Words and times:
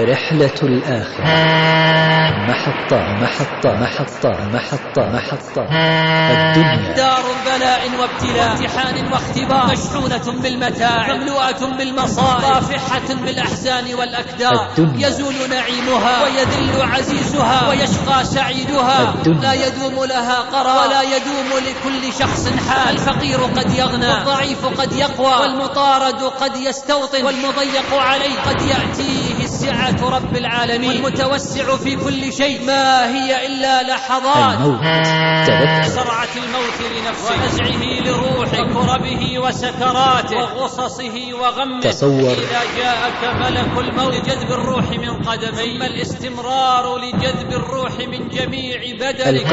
رحلة 0.00 0.54
الآخرة. 0.62 1.26
محطة 2.46 3.12
محطة 3.12 3.74
محطة 3.74 4.44
محطة 4.52 5.06
محطة. 5.12 5.68
الدنيا. 6.30 6.92
دار 6.96 7.35
بلاء 7.56 7.90
وابتلاء 8.00 8.52
امتحان 8.52 9.12
واختبار 9.12 9.66
مشحونة 9.72 10.40
بالمتاع 10.42 11.14
مملوءة 11.14 11.66
بالمصائب 11.78 12.40
طافحة 12.40 13.14
بالأحزان 13.24 13.94
والأكدار. 13.94 14.68
يزول 14.78 15.34
نعيمها 15.50 16.24
ويذل 16.24 16.82
عزيزها 16.82 17.68
ويشقى 17.68 18.24
سعيدها. 18.24 19.14
لا 19.26 19.52
يدوم 19.52 20.04
لها 20.04 20.40
قرار 20.40 20.86
ولا 20.86 21.02
يدوم 21.02 21.50
لكل 21.66 22.12
شخص 22.18 22.48
حال 22.68 22.96
الفقير 22.96 23.40
قد 23.56 23.74
يغنى 23.74 24.08
والضعيف 24.08 24.66
قد 24.80 24.92
يقوى 24.92 25.34
والمطارد 25.40 26.22
قد 26.22 26.56
يستوطن 26.56 27.24
والمضيق 27.24 27.94
عليه 27.94 28.40
قد 28.46 28.62
يأتيه 28.62 29.15
رب 30.02 30.36
العالمين. 30.36 30.90
والمتوسع 30.90 31.76
في 31.76 31.96
كل 31.96 32.32
شيء. 32.32 32.64
ما 32.66 33.14
هي 33.14 33.46
إلا 33.46 33.82
لحظات. 33.82 34.54
الموت. 34.54 34.80
تذكر. 35.46 35.82
سرعة 35.82 36.28
الموت 36.36 36.80
لنفسه. 36.80 37.34
ونزعه 37.34 38.00
لروحه. 38.00 38.60
وكربه 38.60 39.38
وسكراته. 39.38 40.36
وغصصه 40.36 41.28
وغمه. 41.32 41.80
تصور. 41.80 42.32
إذا 42.32 42.62
جاءك 42.76 43.24
ملك 43.24 43.78
الموت. 43.78 44.14
لجذب 44.14 44.50
الروح 44.50 44.90
من 44.90 45.16
قدميه. 45.22 45.78
ثم 45.78 45.82
الاستمرار 45.82 46.98
لجذب 46.98 47.52
الروح 47.52 47.98
من 47.98 48.28
جميع 48.28 48.80
بدنك 49.00 49.50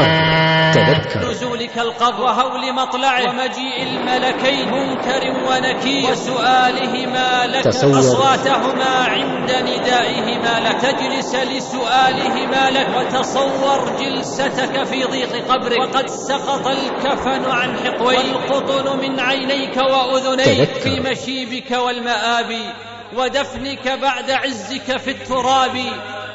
تذكر. 0.73 1.32
نزولك 1.32 1.77
القبر. 1.77 2.21
وهول 2.21 2.73
مطلعه. 2.73 3.30
ومجيء 3.30 3.84
الملكين. 3.84 4.71
منكر 4.71 5.24
ونكير. 5.49 6.12
وسؤالهما 6.12 7.48
لك. 7.48 7.63
تصور. 7.63 7.99
أصواتهما 7.99 8.96
عند 9.05 9.52
ندائهما 9.52 10.02
لك 10.04 10.82
تجلس 10.82 11.35
لسؤالهما 11.35 12.70
لك 12.70 12.87
وتصور 12.98 13.91
جلستك 13.99 14.84
في 14.84 15.04
ضيق 15.04 15.51
قبرك. 15.51 15.79
وقد 15.79 16.09
سقط 16.09 16.68
الكفن 16.68 17.46
عن 17.46 17.77
حقويك. 17.77 18.20
والقطن 18.20 18.99
من 18.99 19.20
عينيك 19.20 19.77
وأذنيك. 19.77 20.70
في 20.70 20.99
مشيبك 20.99 21.71
والمآبي 21.71 22.70
ودفنك 23.15 23.99
بعد 24.01 24.31
عزك 24.31 24.98
في 24.98 25.12
التراب. 25.12 25.77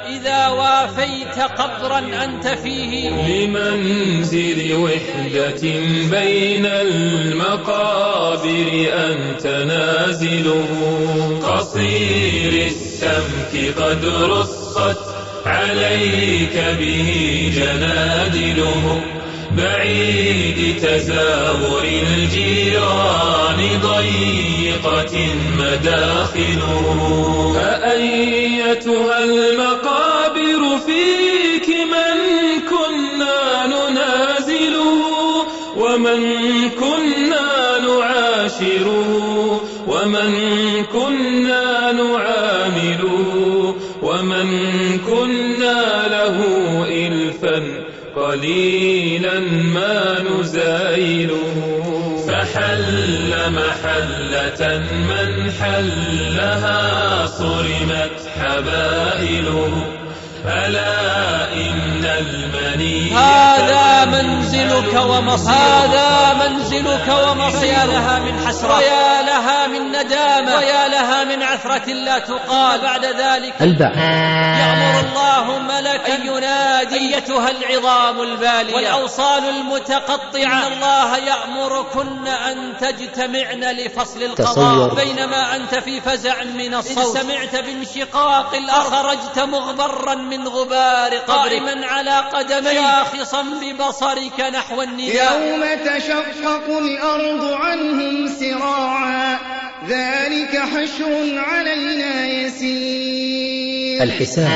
إذا 0.09 0.49
وافيت 0.49 1.39
قبرا 1.39 1.99
أنت 2.25 2.49
فيه. 2.49 3.09
لمنزل 3.11 4.77
وحدة 4.77 5.63
بين 6.11 6.67
المقابر 6.67 8.49
أنت 8.93 9.47
نازله 9.47 10.67
قصير 11.43 12.28
السمك 13.19 13.83
قد 13.83 14.05
رصت 14.05 14.99
عليك 15.47 16.57
به 16.79 17.11
جنادله 17.57 19.03
بعيد 19.57 20.81
تزاور 20.83 21.85
الجيران 21.85 23.61
ضيقة 23.83 25.17
مداخله 25.59 26.99
فأيتها 27.55 29.25
المقابر 29.25 30.79
فيك 30.87 31.69
من 31.69 32.17
كنا 32.71 33.67
ننازله 33.67 35.47
ومن 35.77 36.21
كنا 36.71 37.79
نعاشره 37.79 39.61
ومن 39.87 40.33
كنا 40.93 41.28
قليلا 48.29 49.41
ما 49.75 50.23
نزايله. 50.23 51.55
فحل 52.29 53.35
محلة 53.53 54.79
من 55.09 55.53
حلها 55.61 57.27
صرمت 57.27 58.17
حبائله. 58.39 59.73
ألا 60.47 61.53
إن 61.53 62.05
المنية 62.05 63.19
هذا 63.19 64.05
منزلك 64.05 64.95
ومصيرك 64.95 65.55
هذا 65.55 66.49
منزلك 66.49 67.09
لها 67.85 68.19
من 68.19 68.47
حسرة. 68.47 68.81
من 71.29 71.43
عثرة 71.43 71.93
لا 71.93 72.19
تقال 72.19 72.81
بعد 72.81 73.05
ذلك. 73.05 73.55
البعث 73.61 73.97
يأمر 73.97 75.01
الله 75.01 75.59
ملك 75.59 76.11
أن 76.11 76.27
ينادي. 76.27 77.15
أيتها 77.15 77.51
العظام 77.51 78.23
البالية. 78.23 78.75
والأوصال 78.75 79.45
المتقطعة. 79.49 80.67
إن 80.67 80.73
الله 80.73 81.17
يأمركن 81.17 82.27
أن 82.27 82.77
تجتمعن 82.81 83.61
لفصل 83.61 84.23
القضاء 84.23 84.53
تصور. 84.53 84.95
بينما 84.95 85.57
أنت 85.57 85.75
في 85.75 86.01
فزع 86.01 86.45
من 86.45 86.75
الصوت. 86.75 87.17
إن 87.17 87.23
سمعت 87.23 87.57
بانشقاق 87.57 88.55
الأرض. 88.55 88.91
خرجت 88.91 89.39
مغبرا 89.39 90.15
من 90.15 90.49
غبار 90.49 91.17
قائما 91.17 91.87
على 91.87 92.19
قدميك. 92.33 92.79
شاخصا 92.79 93.43
ببصرك 93.43 94.41
نحو 94.41 94.83
النداء 94.83 95.43
يوم 95.43 95.65
تشقق 95.85 96.79
الأرض 96.79 97.53
عنهم 97.53 98.29
سراعا. 98.41 99.39
ذلك 99.89 100.59
حشر 100.59 101.18
علينا 101.39 102.27
يسير. 102.27 104.03
الحساب. 104.03 104.49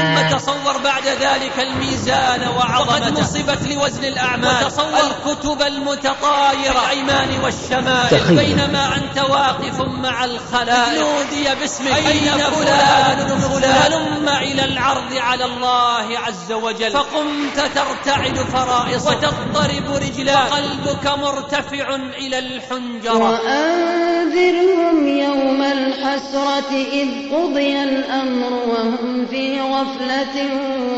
ثم 0.00 0.36
تصور 0.36 0.59
بعد 1.00 1.16
ذلك 1.16 1.58
الميزان 1.58 2.48
وعظمته. 2.56 2.90
وقد 2.90 3.18
نصبت 3.20 3.62
لوزن 3.74 4.04
الأعمال. 4.04 4.64
وتصور 4.64 4.86
الكتب 4.86 5.62
المتطايرة. 5.62 6.82
الأيمان 6.84 7.40
والشمائل. 7.42 8.36
بينما 8.36 8.96
أنت 8.96 9.18
واقف 9.18 9.80
مع 9.80 10.24
الخلائق. 10.24 11.00
نودي 11.00 11.54
باسمك. 11.60 11.92
أين 11.92 12.38
فلان 12.38 13.38
فلان؟ 13.38 13.92
هلم 13.92 14.28
إلى 14.28 14.64
العرض 14.64 15.14
على 15.16 15.44
الله 15.44 16.18
عز 16.18 16.52
وجل. 16.52 16.90
فقمت 16.90 17.60
ترتعد 17.74 18.36
فرائص 18.36 19.06
وتضطرب 19.06 19.96
رجلاك. 19.96 20.52
وقلبك 20.52 21.06
مرتفع 21.06 21.94
إلى 22.18 22.38
الحنجرة. 22.38 23.14
وأنذرهم 23.14 25.08
يوم 25.08 25.62
الحسرة 25.62 26.70
إذ 26.92 27.08
قضي 27.34 27.82
الأمر 27.82 28.52
وهم 28.52 29.26
في 29.26 29.60
غفلة 29.60 30.36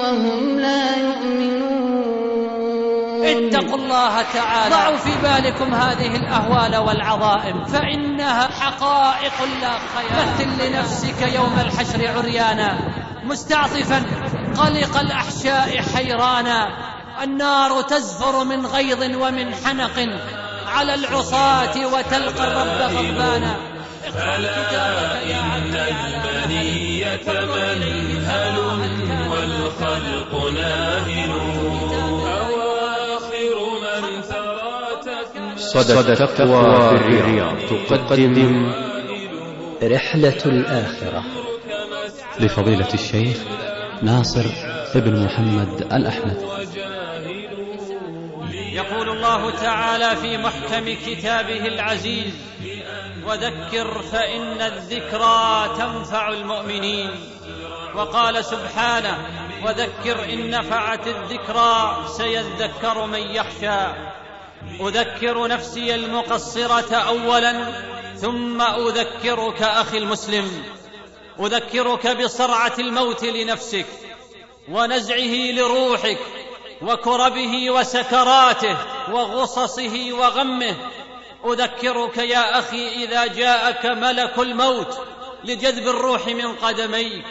وهم 0.00 0.60
لا 0.60 0.96
يؤمنون. 0.96 1.52
اتقوا 3.24 3.78
الله 3.78 4.22
تعالى. 4.22 4.74
ضعوا 4.74 4.96
في 4.96 5.10
بالكم 5.22 5.74
هذه 5.74 6.16
الأهوال 6.16 6.76
والعظائم 6.76 7.64
فإنها 7.64 8.48
حقائق 8.60 9.32
لا 9.60 9.78
خيال. 9.94 10.26
مثل 10.38 10.66
لنفسك 10.66 11.34
يوم 11.34 11.58
الحشر 11.60 12.18
عريانا. 12.18 12.78
مستعطفا 13.24 14.02
قلق 14.58 15.00
الأحشاء 15.00 15.82
حيرانا. 15.94 16.68
النار 17.22 17.82
تزفر 17.82 18.44
من 18.44 18.66
غيظ 18.66 19.16
ومن 19.16 19.54
حنق. 19.54 20.08
على 20.68 20.94
العصاة 20.94 21.86
وتلقى 21.86 22.44
الرب 22.48 22.90
غضبانا. 22.96 23.71
ألا 24.06 25.22
إن 25.22 25.74
المنية 25.74 27.26
منهل 27.94 28.58
والخلق 29.30 30.50
ناهل 30.52 31.30
أواخر 32.26 33.56
من 34.02 34.22
ثرى 34.22 35.56
صدى 35.56 35.94
في 35.94 36.92
الرياض 36.92 37.56
تقدم 37.70 38.72
رحلة 39.82 40.42
الآخرة 40.46 41.24
لفضيلة 42.40 42.94
الشيخ 42.94 43.36
ناصر 44.02 44.44
ابن 44.94 45.24
محمد 45.24 45.80
الأحمد 45.92 46.36
يقول 48.72 49.08
الله 49.08 49.50
تعالى 49.50 50.16
في 50.16 50.38
محكم 50.38 50.84
كتابه 51.06 51.66
العزيز 51.66 52.34
وذكر 53.26 54.02
فإن 54.12 54.60
الذكرى 54.60 55.68
تنفع 55.78 56.28
المؤمنين. 56.28 57.10
وقال 57.94 58.44
سبحانه 58.44 59.18
وذكر 59.64 60.24
إن 60.24 60.50
نفعت 60.50 61.06
الذكرى 61.06 62.04
سيذكر 62.16 63.06
من 63.06 63.20
يخشى. 63.20 63.92
أذكر 64.80 65.46
نفسي 65.48 65.94
المقصرة 65.94 66.94
أولا 66.94 67.72
ثم 68.16 68.62
أذكرك 68.62 69.62
أخي 69.62 69.98
المسلم. 69.98 70.64
أذكرك 71.40 72.06
بصرعة 72.06 72.74
الموت 72.78 73.24
لنفسك 73.24 73.86
ونزعه 74.68 75.52
لروحك 75.52 76.18
وكربه 76.82 77.70
وسكراته 77.70 78.76
وغصصه 79.12 80.12
وغمه 80.12 80.76
أذكرك 81.44 82.18
يا 82.18 82.58
أخي 82.58 82.88
إذا 83.04 83.26
جاءك 83.26 83.86
ملك 83.86 84.38
الموت 84.38 84.98
لجذب 85.44 85.88
الروح 85.88 86.26
من 86.26 86.54
قدميك 86.54 87.24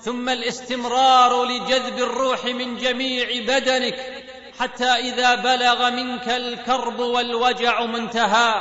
ثم 0.00 0.28
الاستمرار 0.28 1.44
لجذب 1.44 1.98
الروح 1.98 2.44
من 2.44 2.76
جميع 2.76 3.28
بدنك 3.40 4.24
حتى 4.60 4.84
إذا 4.84 5.34
بلغ 5.34 5.90
منك 5.90 6.28
الكرب 6.28 6.98
والوجع 6.98 7.84
منتهى 7.84 8.54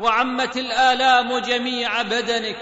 وعمت 0.00 0.56
الآلام 0.56 1.38
جميع 1.38 2.02
بدنك 2.02 2.56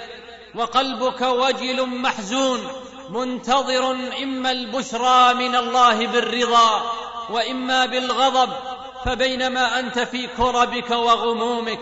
وقلبك 0.54 1.20
وجل 1.20 1.86
محزون 1.86 2.68
منتظر 3.10 3.90
إما 4.22 4.52
البشرى 4.52 5.34
من 5.34 5.56
الله 5.56 6.06
بالرضا 6.06 6.92
وإما 7.30 7.86
بالغضب 7.86 8.52
فبينما 9.04 9.78
أنت 9.78 9.98
في 9.98 10.26
كربك 10.26 10.90
وغمومك 10.90 11.78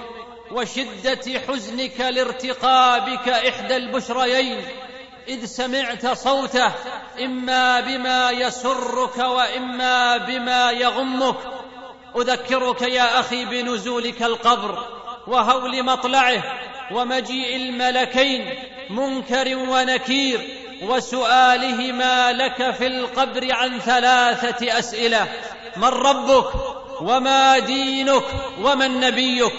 وشدة 0.50 1.40
حزنك 1.48 2.00
لارتقابك 2.00 3.28
إحدى 3.28 3.76
البشريين 3.76 4.64
إذ 5.28 5.44
سمعت 5.44 6.06
صوته 6.06 6.72
إما 7.24 7.80
بما 7.80 8.30
يسرك 8.30 9.18
وإما 9.18 10.16
بما 10.16 10.70
يغمك. 10.70 11.36
أذكرك 12.16 12.82
يا 12.82 13.20
أخي 13.20 13.44
بنزولك 13.44 14.22
القبر 14.22 14.84
وهول 15.26 15.82
مطلعه 15.82 16.42
ومجيء 16.92 17.56
الملكين 17.56 18.54
منكر 18.90 19.56
ونكير 19.56 20.40
وسؤالهما 20.82 22.32
لك 22.32 22.70
في 22.70 22.86
القبر 22.86 23.54
عن 23.54 23.78
ثلاثة 23.80 24.78
أسئلة 24.78 25.28
من 25.76 25.88
ربك؟ 25.88 26.79
وما 27.02 27.58
دينك 27.58 28.24
ومن 28.62 29.00
نبيك 29.00 29.52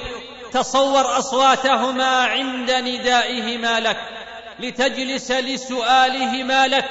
تصور 0.52 1.18
أصواتهما 1.18 2.26
عند 2.26 2.72
ندائهما 2.72 3.80
لك 3.80 3.98
لتجلس 4.60 5.32
لسؤالهما 5.32 6.68
لك 6.68 6.90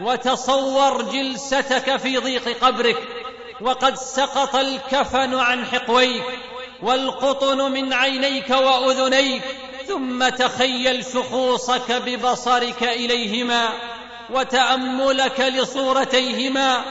وتصور 0.00 1.02
جلستك 1.02 1.96
في 1.96 2.16
ضيق 2.16 2.64
قبرك 2.64 3.02
وقد 3.60 3.94
سقط 3.94 4.56
الكفن 4.56 5.34
عن 5.34 5.66
حقويك 5.66 6.24
والقطن 6.82 7.72
من 7.72 7.92
عينيك 7.92 8.50
وأذنيك 8.50 9.42
ثم 9.88 10.28
تخيل 10.28 11.04
شخوصك 11.04 11.92
ببصرك 11.92 12.82
إليهما 12.82 13.68
وتأملك 14.30 15.40
لصورتيهما 15.40 16.84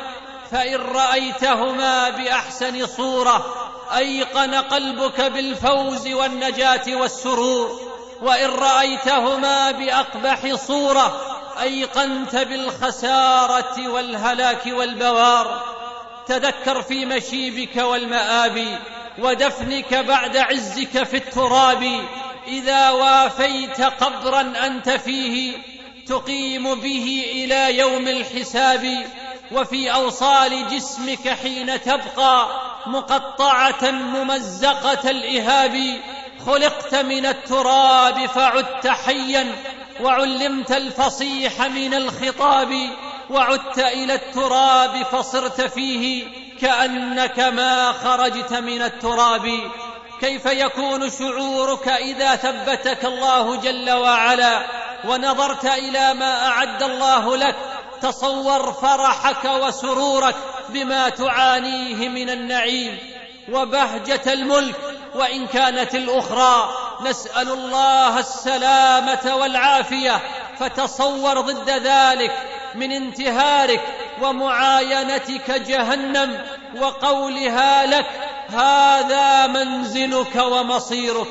فإن 0.52 0.76
رأيتهما 0.76 2.10
بأحسن 2.10 2.88
صورة 2.88 3.46
أيقن 3.98 4.56
قلبك 4.56 5.22
بالفوز 5.22 6.08
والنجاة 6.08 6.96
والسرور. 6.96 7.82
وإن 8.22 8.50
رأيتهما 8.50 9.72
بأقبح 9.72 10.56
صورة 10.56 11.22
أيقنت 11.62 12.36
بالخسارة 12.36 13.90
والهلاك 13.90 14.66
والبوار. 14.66 15.64
تذكر 16.28 16.82
في 16.82 17.06
مشيبك 17.06 17.76
والمابي 17.78 18.78
ودفنك 19.20 19.94
بعد 19.94 20.38
عزك 20.38 21.04
في 21.04 21.18
التراب. 21.18 22.06
إذا 22.48 22.90
وافيت 22.90 23.82
قبرا 23.82 24.54
أنت 24.66 24.90
فيه 24.90 25.58
تقيم 26.08 26.76
به 26.76 27.26
إلى 27.32 27.78
يوم 27.78 28.08
الحساب. 28.08 29.06
وفي 29.52 29.94
أوصال 29.94 30.68
جسمك 30.68 31.30
حين 31.30 31.82
تبقى 31.82 32.48
مقطعة 32.86 33.92
ممزقة 33.92 35.10
الإهاب 35.10 36.02
خلقت 36.46 36.96
من 36.96 37.26
التراب 37.26 38.26
فعدت 38.26 38.88
حيا 38.88 39.56
وعلمت 40.02 40.72
الفصيح 40.72 41.62
من 41.62 41.94
الخطاب 41.94 42.90
وعدت 43.30 43.80
إلى 43.80 44.14
التراب 44.14 45.04
فصرت 45.04 45.62
فيه 45.62 46.28
كأنك 46.62 47.40
ما 47.40 47.92
خرجت 47.92 48.54
من 48.54 48.82
التراب. 48.82 49.72
كيف 50.22 50.46
يكون 50.46 51.10
شعورك 51.10 51.88
إذا 51.88 52.36
ثبتك 52.36 53.06
الله 53.06 53.56
جل 53.56 53.92
وعلا 53.92 54.66
ونظرت 55.06 55.66
إلى 55.66 56.14
ما 56.14 56.48
أعد 56.48 56.84
الله 56.84 57.38
لك؟ 57.38 57.77
تصور 58.02 58.74
فرحك 58.74 59.46
وسرورك 59.46 60.36
بما 60.70 61.10
تعانيه 61.10 62.10
من 62.10 62.30
النعيم 62.30 62.98
وبهجة 63.52 64.34
الملك 64.34 64.76
وإن 65.16 65.48
كانت 65.48 65.96
الأخرى. 65.96 66.70
نسأل 67.02 67.52
الله 67.52 68.20
السلامة 68.20 69.36
والعافية. 69.36 70.22
فتصور 70.60 71.42
ضد 71.42 71.70
ذلك 71.70 72.32
من 72.76 72.92
انتهارك 72.92 73.82
ومعاينتك 74.22 75.52
جهنم 75.52 76.46
وقولها 76.78 77.86
لك 77.86 78.06
هذا 78.50 79.48
منزلك 79.48 80.36
ومصيرك 80.36 81.28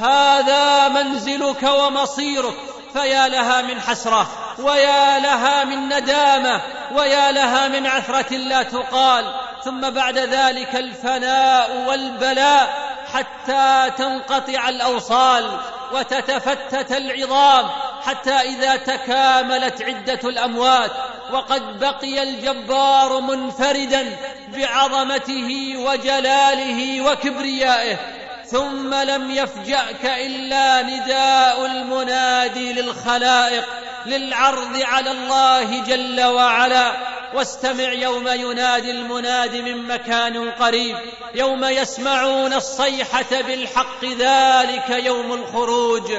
هذا 0.00 0.88
منزلك 0.88 1.62
ومصيرك. 1.62 2.54
فيا 2.92 3.28
لها 3.28 3.62
من 3.62 3.80
حسرة 3.80 4.28
ويا 4.58 5.18
لها 5.18 5.64
من 5.64 5.88
ندامة 5.88 6.60
ويا 6.92 7.32
لها 7.32 7.68
من 7.68 7.86
عثرة 7.86 8.36
لا 8.36 8.62
تقال. 8.62 9.24
ثم 9.64 9.90
بعد 9.90 10.18
ذلك 10.18 10.76
الفناء 10.76 11.84
والبلاء 11.88 12.90
حتى 13.12 13.90
تنقطع 13.98 14.68
الأوصال 14.68 15.58
وتتفتت 15.92 16.92
العظام 16.92 17.70
حتى 18.02 18.34
إذا 18.34 18.76
تكاملت 18.76 19.82
عدة 19.82 20.28
الأموات. 20.28 20.90
وقد 21.32 21.78
بقي 21.78 22.22
الجبار 22.22 23.20
منفردا 23.20 24.16
بعظمته 24.48 25.74
وجلاله 25.76 27.00
وكبريائه. 27.00 28.19
ثم 28.50 28.94
لم 28.94 29.30
يفجأك 29.30 30.04
إلا 30.04 30.82
نداء 30.82 31.66
المنادي 31.66 32.72
للخلائق 32.72 33.64
للعرض 34.06 34.82
على 34.82 35.10
الله 35.10 35.82
جل 35.82 36.24
وعلا. 36.24 36.92
واستمع 37.34 37.92
يوم 37.92 38.28
ينادي 38.28 38.90
المناد 38.90 39.56
من 39.56 39.88
مكان 39.88 40.50
قريب. 40.50 40.96
يوم 41.34 41.64
يسمعون 41.64 42.52
الصيحة 42.52 43.42
بالحق 43.46 44.04
ذلك 44.04 44.90
يوم 44.90 45.32
الخروج. 45.32 46.12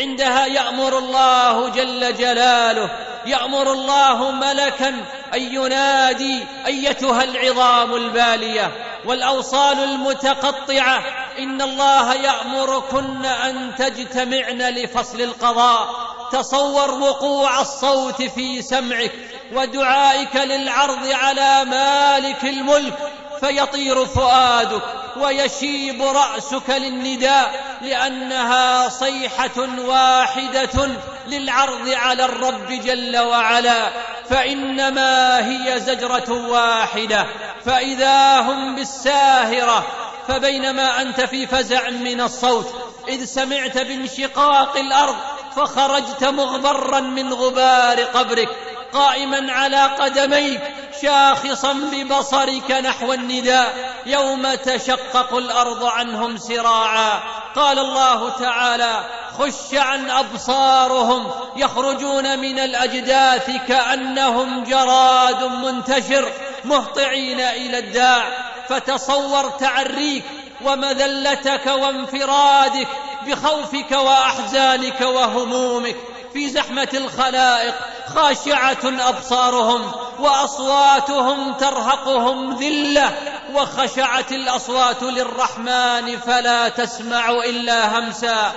عندها 0.00 0.46
يأمر 0.46 0.98
الله 0.98 1.68
جل 1.68 2.16
جلاله 2.16 2.90
يأمر 3.26 3.72
الله 3.72 4.30
ملكا 4.30 4.88
أن 5.34 5.42
ينادي 5.42 6.44
أيتها 6.66 7.24
العظام 7.24 7.94
البالية 7.94 8.72
والأوصال 9.04 9.78
المتقطعة. 9.78 11.04
إن 11.38 11.62
الله 11.62 12.14
يأمركن 12.14 13.24
أن 13.24 13.74
تجتمعن 13.78 14.62
لفصل 14.62 15.20
القضاء. 15.20 16.12
تصور 16.32 16.90
وقوع 16.90 17.60
الصوت 17.60 18.22
في 18.22 18.62
سمعك 18.62 19.12
ودعائك 19.52 20.36
للعرض 20.36 21.08
على 21.12 21.64
مالك 21.64 22.44
الملك. 22.44 22.98
فيطير 23.42 24.06
فؤادك 24.06 24.82
ويشيب 25.16 26.02
رأسك 26.02 26.70
للنداء 26.70 27.76
لأنها 27.82 28.88
صيحة 28.88 29.68
واحدة 29.86 30.88
للعرض 31.26 31.88
على 31.88 32.24
الرب 32.24 32.68
جل 32.68 33.18
وعلا 33.18 33.90
فإنما 34.30 35.38
هي 35.48 35.80
زجرة 35.80 36.48
واحدة 36.48 37.26
فإذا 37.64 38.40
هم 38.40 38.74
بالساهرة 38.76 39.86
فبينما 40.28 41.02
أنت 41.02 41.20
في 41.20 41.46
فزع 41.46 41.90
من 41.90 42.20
الصوت 42.20 42.91
إذ 43.08 43.24
سمعت 43.24 43.78
بانشقاق 43.78 44.76
الأرض 44.76 45.16
فخرجت 45.56 46.24
مغبرا 46.24 47.00
من 47.00 47.32
غبار 47.32 48.02
قبرك 48.02 48.48
قائما 48.92 49.52
على 49.52 49.82
قدميك 49.82 50.60
شاخصا 51.02 51.72
ببصرك 51.72 52.70
نحو 52.70 53.12
النداء 53.12 53.94
يوم 54.06 54.54
تشقق 54.54 55.34
الأرض 55.36 55.84
عنهم 55.84 56.36
سراعا 56.36 57.20
قال 57.56 57.78
الله 57.78 58.30
تعالى 58.30 59.04
خش 59.38 59.74
عن 59.74 60.10
أبصارهم 60.10 61.30
يخرجون 61.56 62.38
من 62.38 62.58
الأجداث 62.58 63.50
كأنهم 63.68 64.64
جراد 64.64 65.44
منتشر 65.44 66.32
مهطعين 66.64 67.40
إلى 67.40 67.78
الداع 67.78 68.52
فتصور 68.68 69.50
تعريك 69.50 70.24
ومذلتك 70.64 71.66
وانفرادك 71.66 72.88
بخوفك 73.26 73.92
وأحزانك 73.92 75.00
وهمومك 75.00 75.96
في 76.32 76.48
زحمة 76.48 76.88
الخلائق 76.94 77.74
خاشعة 78.14 79.08
أبصارهم 79.08 79.92
وأصواتهم 80.18 81.52
ترهقهم 81.52 82.54
ذلة 82.54 83.10
وخشعت 83.54 84.32
الأصوات 84.32 85.02
للرحمن 85.02 86.18
فلا 86.18 86.68
تسمع 86.68 87.30
إلا 87.30 87.98
همسا 87.98 88.52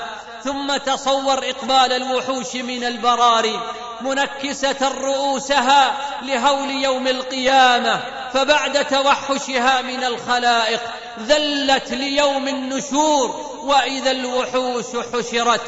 ثم 0.46 0.78
تصور 0.78 1.50
إقبال 1.50 1.94
الوحوش 1.94 2.56
من 2.56 2.84
البراري 2.84 3.60
منكسة 4.02 4.92
رؤوسها 5.02 5.98
لهول 6.22 6.70
يوم 6.70 7.08
القيامة 7.08 8.02
فبعد 8.34 8.86
توحشها 8.86 9.82
من 9.82 10.04
الخلائق 10.04 10.82
ذلت 11.20 11.92
ليوم 11.92 12.48
النشور 12.48 13.60
وإذا 13.64 14.12
الوحوش 14.12 14.86
حشرت. 15.14 15.62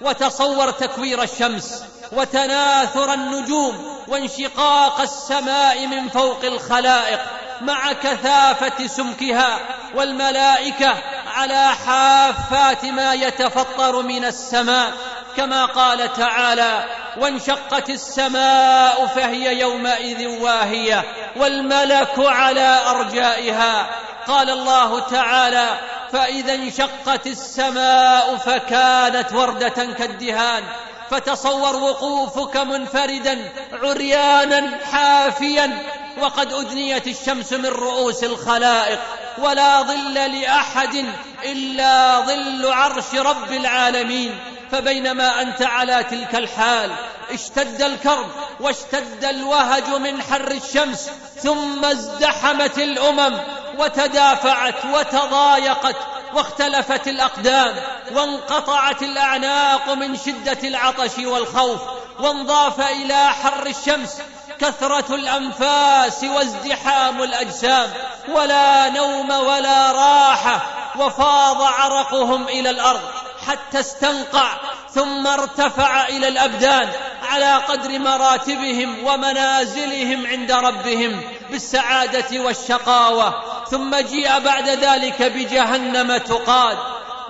وتصور 0.00 0.70
تكوير 0.70 1.22
الشمس 1.22 1.84
وتناثر 2.12 3.12
النجوم 3.14 4.00
وانشقاق 4.08 5.00
السماء 5.00 5.86
من 5.86 6.08
فوق 6.08 6.44
الخلائق 6.44 7.20
مع 7.60 7.92
كثافة 7.92 8.86
سمكها 8.86 9.58
والملائكة 9.94 10.94
على 11.36 11.68
حافات 11.86 12.84
ما 12.84 13.14
يتفطر 13.14 14.02
من 14.02 14.24
السماء 14.24 14.92
كما 15.36 15.64
قال 15.64 16.12
تعالى 16.12 16.84
وانشقت 17.16 17.90
السماء 17.90 19.06
فهي 19.06 19.60
يومئذ 19.60 20.26
واهية 20.26 21.04
والملك 21.36 22.14
على 22.18 22.80
أرجائها. 22.90 23.86
قال 24.26 24.50
الله 24.50 25.00
تعالى 25.00 25.78
فإذا 26.12 26.54
انشقت 26.54 27.26
السماء 27.26 28.36
فكانت 28.36 29.32
وردة 29.32 29.84
كالدهان. 29.98 30.62
فتصور 31.10 31.76
وقوفك 31.76 32.56
منفردا 32.56 33.52
عريانا 33.72 34.78
حافيا. 34.92 35.82
وقد 36.18 36.52
أدنيت 36.52 37.06
الشمس 37.06 37.52
من 37.52 37.66
رؤوس 37.66 38.24
الخلائق 38.24 39.00
ولا 39.38 39.82
ظل 39.82 40.14
لأحد 40.14 41.04
إلا 41.44 42.20
ظل 42.20 42.72
عرش 42.72 43.14
رب 43.14 43.52
العالمين. 43.52 44.38
فبينما 44.72 45.42
أنت 45.42 45.62
على 45.62 46.04
تلك 46.04 46.34
الحال 46.34 46.90
اشتد 47.30 47.82
الكرب 47.82 48.26
واشتد 48.60 49.24
الوهج 49.24 49.88
من 49.88 50.22
حر 50.22 50.50
الشمس 50.50 51.10
ثم 51.42 51.84
ازدحمت 51.84 52.78
الأمم 52.78 53.38
وتدافعت 53.78 54.84
وتضايقت 54.94 55.96
واختلفت 56.36 57.08
الأقدام 57.08 57.74
وانقطعت 58.12 59.02
الأعناق 59.02 59.88
من 59.92 60.16
شدة 60.16 60.68
العطش 60.68 61.18
والخوف 61.18 61.80
وانضاف 62.20 62.80
إلى 62.80 63.28
حر 63.28 63.66
الشمس 63.66 64.18
كثرة 64.58 65.14
الأنفاس 65.14 66.24
وازدحام 66.24 67.22
الأجسام 67.22 67.90
ولا 68.28 68.88
نوم 68.88 69.30
ولا 69.30 69.92
راحة 69.92 70.62
وفاض 70.98 71.62
عرقهم 71.62 72.48
إلى 72.48 72.70
الأرض 72.70 73.00
حتى 73.46 73.80
استنقع 73.80 74.48
ثم 74.94 75.26
ارتفع 75.26 76.08
إلى 76.08 76.28
الأبدان 76.28 76.88
على 77.28 77.54
قدر 77.54 77.98
مراتبهم 77.98 79.06
ومنازلهم 79.06 80.26
عند 80.26 80.52
ربهم. 80.52 81.22
بالسعادة 81.50 82.40
والشقاوة 82.40 83.34
ثم 83.70 83.96
جيء 83.96 84.38
بعد 84.38 84.68
ذلك 84.68 85.22
بجهنم 85.22 86.16
تقاد. 86.16 86.78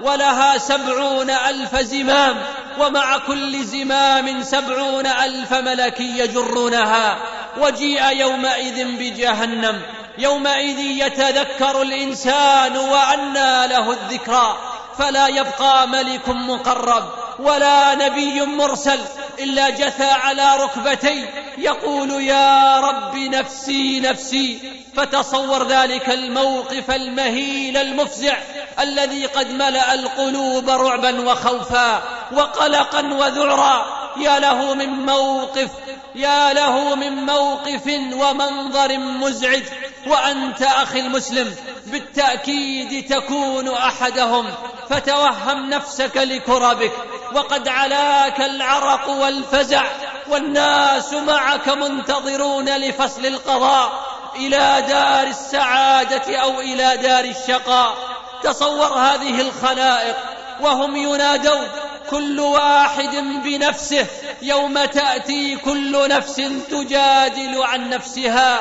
ولها 0.02 0.58
سبعون 0.58 1.30
ألف 1.30 1.76
زمام 1.76 2.37
ومع 2.78 3.18
كل 3.18 3.64
زمام 3.64 4.42
سبعون 4.42 5.06
ألف 5.06 5.52
ملك 5.52 6.00
يجرونها. 6.00 7.18
وجيء 7.58 8.12
يومئذ 8.12 8.85
بجهنم 8.85 9.82
يومئذ 10.18 10.78
يتذكر 10.78 11.82
الإنسان 11.82 12.76
وأنى 12.76 13.66
له 13.66 13.90
الذكرى. 13.92 14.56
فلا 14.99 15.28
يبقى 15.28 15.88
ملك 15.88 16.28
مقرب. 16.28 17.25
ولا 17.38 17.95
نبي 17.95 18.40
مرسل 18.40 19.00
إلا 19.38 19.71
جثى 19.71 20.11
على 20.11 20.57
ركبتي 20.57 21.28
يقول 21.59 22.11
يا 22.11 22.81
رب 22.81 23.16
نفسي 23.16 24.00
نفسي 24.00 24.73
فتصور 24.97 25.69
ذلك 25.69 26.11
الموقف 26.11 26.90
المهيل 26.90 27.76
المفزع 27.76 28.37
الذي 28.81 29.26
قد 29.26 29.50
ملأ 29.50 29.95
القلوب 29.95 30.71
رعبا 30.71 31.31
وخوفا 31.31 32.02
وقلقا 32.33 33.14
وذعرا. 33.14 34.07
يا 34.16 34.38
له 34.38 34.75
من 34.75 34.88
موقف 34.88 35.71
يا 36.14 36.52
له 36.52 36.95
من 36.95 37.12
موقف 37.12 37.87
ومنظر 38.12 38.99
مزعج. 38.99 39.62
وأنت 40.06 40.62
أخي 40.62 41.00
المسلم 41.00 41.56
بالتأكيد 41.86 43.10
تكون 43.10 43.68
أحدهم. 43.68 44.54
فتوهم 44.90 45.70
نفسك 45.70 46.16
لكربك. 46.16 46.92
وقد 47.34 47.68
علاك 47.68 48.40
العرق 48.40 49.08
والفزع 49.08 49.82
والناس 50.28 51.12
معك 51.12 51.68
منتظرون 51.68 52.76
لفصل 52.76 53.26
القضاء. 53.26 54.16
إلى 54.36 54.84
دار 54.88 55.26
السعادة 55.26 56.36
أو 56.36 56.60
إلى 56.60 56.96
دار 56.96 57.25
الشقاء. 57.25 57.96
تصور 58.42 58.86
هذه 58.86 59.40
الخلائق 59.40 60.16
وهم 60.60 60.96
ينادون 60.96 61.68
كل 62.10 62.40
واحد 62.40 63.16
بنفسه. 63.44 64.06
يوم 64.42 64.84
تأتي 64.84 65.56
كل 65.56 66.08
نفس 66.08 66.36
تجادل 66.70 67.62
عن 67.62 67.90
نفسها. 67.90 68.60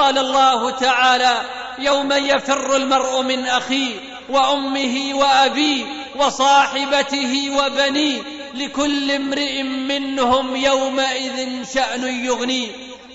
قال 0.00 0.18
الله 0.18 0.70
تعالى 0.70 1.42
يوم 1.78 2.12
يفر 2.12 2.76
المرء 2.76 3.22
من 3.22 3.46
أخيه 3.46 3.94
وأمه 4.28 5.10
وأبيه 5.14 5.84
وصاحبته 6.16 7.50
وبنيه 7.58 8.22
لكل 8.54 9.10
امرئ 9.10 9.62
منهم 9.62 10.56
يومئذ 10.56 11.64
شأن 11.74 12.24
يغنيه. 12.24 12.68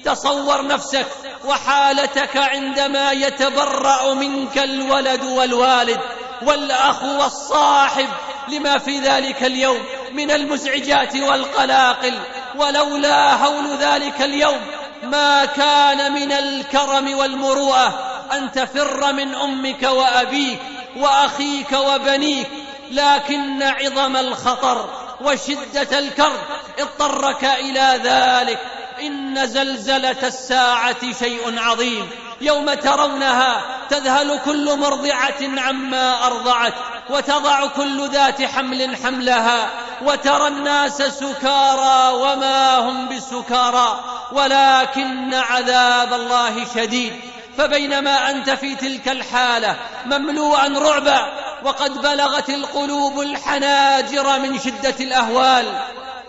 تصور 0.04 0.68
نفسك 0.68 1.08
وحالتك 1.46 2.38
عندما 2.38 3.12
يتبرأ 3.12 4.14
منك 4.14 4.58
الولد 4.58 5.24
والوالد 5.24 6.00
والأخ 6.42 7.04
والصاحب 7.04 8.10
لما 8.48 8.78
في 8.78 9.00
ذلك 9.00 9.44
اليوم 9.44 9.80
من 10.14 10.32
المزعجات 10.32 11.16
والقلاقل 11.16 12.14
ولولا 12.56 13.34
هول 13.34 13.78
ذلك 13.80 14.22
اليوم 14.22 14.62
ما 15.06 15.46
كان 15.46 16.12
من 16.14 16.32
الكرم 16.32 17.18
والمروءة 17.18 18.00
أن 18.34 18.52
تفر 18.52 19.14
من 19.14 19.36
أمك 19.36 19.84
وأبيك 19.84 20.60
وأخيك 20.96 21.72
وبنيك 21.72 22.48
لكن 22.92 23.64
عظم 23.64 24.18
الخطر 24.18 24.90
وشدة 25.22 26.00
الكرب 26.00 26.40
اضطرك 26.80 27.44
إلى 27.44 28.00
ذلك. 28.04 28.60
إن 29.02 29.48
زلزلة 29.48 30.28
الساعة 30.28 31.14
شيء 31.20 31.60
عظيم. 31.60 32.10
يوم 32.42 32.74
ترونها 32.74 33.62
تذهل 33.90 34.40
كل 34.46 34.80
مرضعة 34.80 35.42
عما 35.42 36.28
أرضعت 36.28 36.74
وتضع 37.10 37.68
كل 37.68 38.10
ذات 38.10 38.42
حمل 38.42 38.98
حملها 39.04 39.70
وترى 40.02 40.48
الناس 40.48 40.98
سكارى 40.98 42.14
وما 42.14 42.78
هم 42.78 43.10
بسكارى 43.10 44.00
ولكن 44.32 45.34
عذاب 45.34 46.14
الله 46.14 46.66
شديد. 46.76 47.14
فبينما 47.58 48.30
أنت 48.30 48.50
في 48.50 48.76
تلك 48.76 49.10
الحالة 49.10 49.76
مملوءا 50.06 50.68
رعبا 50.68 51.32
وقد 51.64 52.02
بلغت 52.02 52.50
القلوب 52.50 53.22
الحناجر 53.22 54.40
من 54.40 54.60
شدة 54.60 54.96
الأهوال 55.00 55.66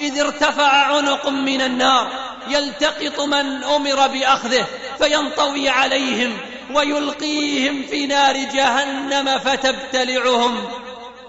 إذ 0.00 0.20
ارتفع 0.20 0.72
عنق 0.72 1.28
من 1.28 1.60
النار. 1.60 2.08
يلتقط 2.48 3.20
من 3.20 3.64
أمر 3.64 4.06
بأخذه 4.06 4.66
فينطوي 4.98 5.68
عليهم 5.68 6.38
ويلقيهم 6.74 7.82
في 7.90 8.06
نار 8.06 8.36
جهنم 8.36 9.38
فتبتلعهم. 9.38 10.68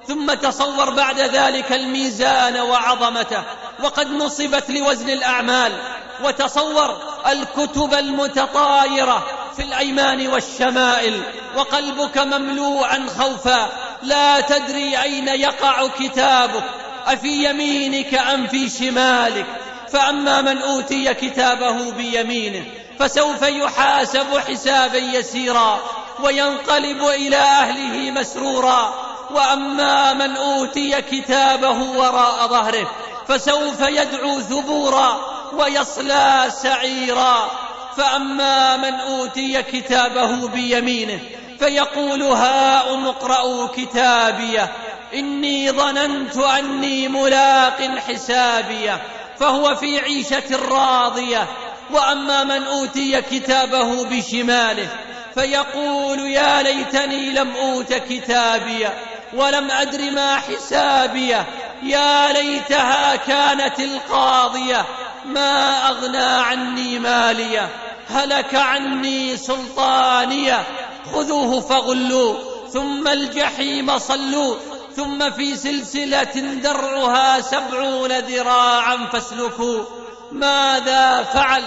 ثم 0.07 0.33
تصور 0.33 0.89
بعد 0.89 1.19
ذلك 1.19 1.71
الميزان 1.71 2.57
وعظمته. 2.57 3.43
وقد 3.83 4.12
نصبت 4.12 4.69
لوزن 4.69 5.09
الأعمال. 5.09 5.71
وتصور 6.24 6.97
الكتب 7.27 7.93
المتطايرة 7.93 9.27
في 9.57 9.63
الأيمان 9.63 10.27
والشمائل. 10.27 11.21
وقلبك 11.55 12.17
مملوعا 12.17 13.05
خوفا. 13.17 13.69
لا 14.03 14.41
تدري 14.41 15.01
أين 15.01 15.27
يقع 15.27 15.88
كتابك. 15.88 16.63
أفي 17.05 17.50
يمينك 17.50 18.13
أم 18.13 18.47
في 18.47 18.69
شمالك. 18.69 19.45
فأما 19.91 20.41
من 20.41 20.58
أوتي 20.62 21.13
كتابه 21.13 21.91
بيمينه 21.91 22.65
فسوف 23.00 23.41
يحاسب 23.41 24.38
حسابا 24.48 24.98
يسيرا 24.98 25.79
وينقلب 26.24 27.01
إلى 27.01 27.38
أهله 27.38 28.12
مسرورا. 28.12 28.94
وأما 29.32 30.13
من 30.13 30.36
أوتي 30.36 31.01
كتابه 31.01 31.82
وراء 31.98 32.48
ظهره 32.48 32.91
فسوف 33.27 33.82
يدعو 33.82 34.39
ثبورا 34.39 35.20
ويصلى 35.53 36.46
سعيرا. 36.50 37.50
فأما 37.98 38.77
من 38.77 38.94
أوتي 38.94 39.63
كتابه 39.63 40.48
بيمينه 40.48 41.20
فيقول 41.60 42.22
هاؤم 42.22 43.08
اقرءوا 43.08 43.67
كتابيه 43.67 44.72
إني 45.13 45.72
ظننت 45.72 46.38
أني 46.38 47.08
ملاق 47.08 47.82
حسابيه. 48.08 49.01
فهو 49.39 49.75
في 49.75 50.00
عيشة 50.00 50.56
راضية. 50.70 51.48
وأما 51.94 52.44
من 52.44 52.63
أوتي 52.63 53.22
كتابه 53.22 54.03
بشماله 54.03 54.89
فيقول 55.36 56.20
يا 56.20 56.62
ليتني 56.62 57.32
لم 57.32 57.56
أوت 57.56 57.94
كتابيه 57.94 58.94
ولم 59.34 59.72
أدر 59.72 60.12
ما 60.12 60.36
حسابيه 60.36 61.46
يا 61.84 62.34
ليتها 62.34 63.15
كانت 63.15 63.79
القاضيه 63.79 64.86
ما 65.25 65.89
أغنى 65.89 66.17
عني 66.17 67.00
ماليه 67.00 67.70
هلك 68.10 68.56
عني 68.56 69.38
سلطانيه 69.38 70.63
خذوه 71.13 71.62
فغلوه 71.62 72.39
ثم 72.74 73.08
الجحيم 73.08 73.98
صلوه 73.98 74.58
ثم 74.98 75.32
في 75.32 75.58
سلسلة 75.58 76.42
درعها 76.63 77.42
سبعون 77.42 78.12
ذراعا 78.12 78.98
فاسلكوا. 79.13 79.84
ماذا 80.32 81.24
فعل 81.24 81.63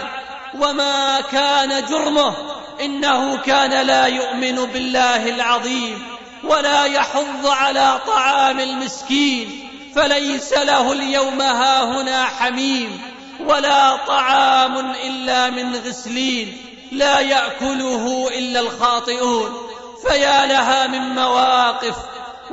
وما 0.60 1.20
كان 1.20 1.84
جرمه؟ 1.86 2.34
إنه 2.80 3.36
كان 3.36 3.86
لا 3.86 4.06
يؤمن 4.06 4.54
بالله 4.54 5.28
العظيم 5.28 6.02
ولا 6.44 6.84
يحض 6.84 7.46
على 7.46 8.00
طعام 8.06 8.60
المسكين 8.60 9.68
فليس 9.94 10.52
له 10.52 10.92
اليوم 10.92 11.40
هاهنا 11.40 12.24
حميم 12.24 13.00
ولا 13.40 13.96
طعام 13.96 14.90
إلا 14.90 15.50
من 15.50 15.76
غسلين 15.76 16.56
لا 16.92 17.20
يأكله 17.20 18.28
إلا 18.38 18.60
الخاطئون. 18.60 19.70
فيا 20.08 20.46
لها 20.46 20.86
من 20.86 21.14
مواقف 21.14 21.96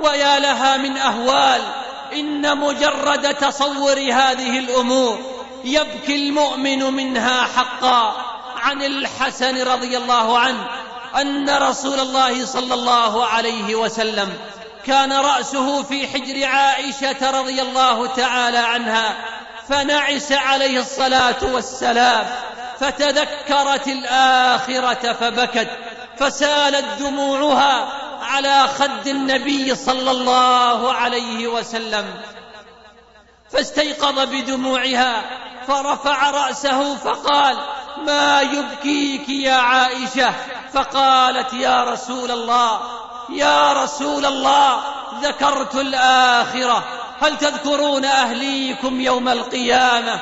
ويا 0.01 0.39
لها 0.39 0.77
من 0.77 0.97
أهوال 0.97 1.61
إن 2.13 2.57
مجرد 2.57 3.33
تصور 3.33 3.99
هذه 3.99 4.59
الأمور 4.59 5.19
يبكي 5.63 6.15
المؤمن 6.15 6.93
منها 6.93 7.41
حقا 7.43 8.15
عن 8.57 8.81
الحسن 8.81 9.67
رضي 9.67 9.97
الله 9.97 10.39
عنه 10.39 10.67
أن 11.21 11.49
رسول 11.49 11.99
الله 11.99 12.45
صلى 12.45 12.73
الله 12.73 13.25
عليه 13.25 13.75
وسلم 13.75 14.33
كان 14.85 15.13
رأسه 15.13 15.83
في 15.83 16.07
حجر 16.07 16.45
عائشة 16.45 17.39
رضي 17.39 17.61
الله 17.61 18.07
تعالى 18.07 18.57
عنها 18.57 19.15
فنعس 19.69 20.31
عليه 20.31 20.79
الصلاة 20.79 21.53
والسلام 21.53 22.25
فتذكرت 22.79 23.87
الآخرة 23.87 25.13
فبكت 25.13 25.69
فسالت 26.19 26.85
دموعها 26.99 27.87
على 28.21 28.67
خد 28.67 29.07
النبي 29.07 29.75
صلى 29.75 30.11
الله 30.11 30.93
عليه 30.93 31.47
وسلم. 31.47 32.05
فاستيقظ 33.51 34.19
بدموعها 34.19 35.21
فرفع 35.67 36.29
رأسه 36.29 36.95
فقال 36.95 37.57
ما 38.05 38.41
يبكيك 38.41 39.29
يا 39.29 39.53
عائشة؟ 39.53 40.33
فقالت 40.73 41.53
يا 41.53 41.83
رسول 41.83 42.31
الله 42.31 42.79
يا 43.29 43.73
رسول 43.73 44.25
الله 44.25 44.81
ذكرت 45.21 45.75
الآخرة. 45.75 46.83
هل 47.21 47.37
تذكرون 47.37 48.05
أهليكم 48.05 49.01
يوم 49.01 49.29
القيامة؟ 49.29 50.19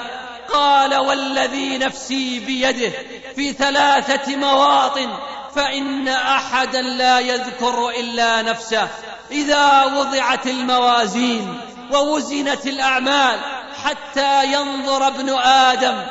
قال 0.54 0.96
والذي 0.96 1.78
نفسي 1.78 2.40
بيده 2.40 2.92
في 3.36 3.54
ثلاثة 3.54 4.36
مواطن 4.36 5.10
فإن 5.56 6.08
أحدا 6.08 6.82
لا 6.82 7.20
يذكر 7.20 7.90
إلا 7.90 8.42
نفسه. 8.42 8.88
إذا 9.32 9.84
وضعت 9.84 10.48
الموازين 10.48 11.62
ووزنت 11.92 12.68
الأعمال 12.68 13.40
حتى 13.84 14.46
ينظر 14.46 15.08
ابن 15.08 15.29
آدم 15.40 16.01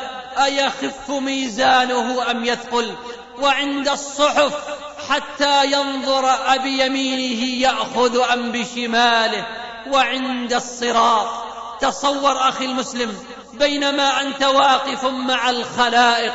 أيخف 0.45 1.11
ميزانه 1.11 2.31
أم 2.31 2.45
يثقل؟ 2.45 2.95
وعند 3.41 3.89
الصحف 3.89 4.53
حتى 5.09 5.67
ينظر 5.67 6.55
أبيمينه 6.55 7.63
يأخذ 7.63 8.31
أم 8.33 8.53
بشماله. 8.53 9.47
وعند 9.91 10.53
الصراط 10.53 11.29
تصور 11.81 12.49
أخي 12.49 12.65
المسلم 12.65 13.19
بينما 13.53 14.21
أنت 14.21 14.43
واقف 14.43 15.05
مع 15.05 15.51
الخلائق 15.51 16.33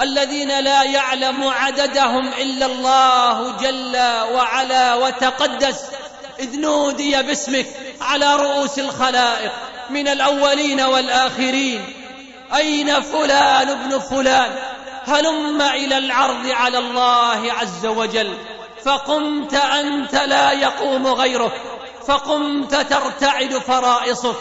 الذين 0.00 0.60
لا 0.60 0.82
يعلم 0.82 1.48
عددهم 1.48 2.28
إلا 2.28 2.66
الله 2.66 3.56
جل 3.56 3.96
وعلا 4.32 4.94
وتقدس 4.94 5.80
إذ 6.38 6.60
نودي 6.60 7.22
باسمك 7.22 7.66
على 8.00 8.36
رؤوس 8.36 8.78
الخلائق 8.78 9.52
من 9.90 10.08
الأولين 10.08 10.80
والآخرين. 10.80 11.84
أين 12.56 13.00
فلان 13.00 13.68
ابن 13.68 13.98
فلان؟ 13.98 14.56
هلم 15.06 15.62
إلى 15.62 15.98
العرض 15.98 16.46
على 16.50 16.78
الله 16.78 17.52
عز 17.52 17.86
وجل. 17.86 18.38
فقمت 18.84 19.54
أنت 19.54 20.14
لا 20.14 20.52
يقوم 20.52 21.06
غيرك 21.06 21.52
فقمت 22.06 22.74
ترتعد 22.74 23.58
فرائصك 23.58 24.36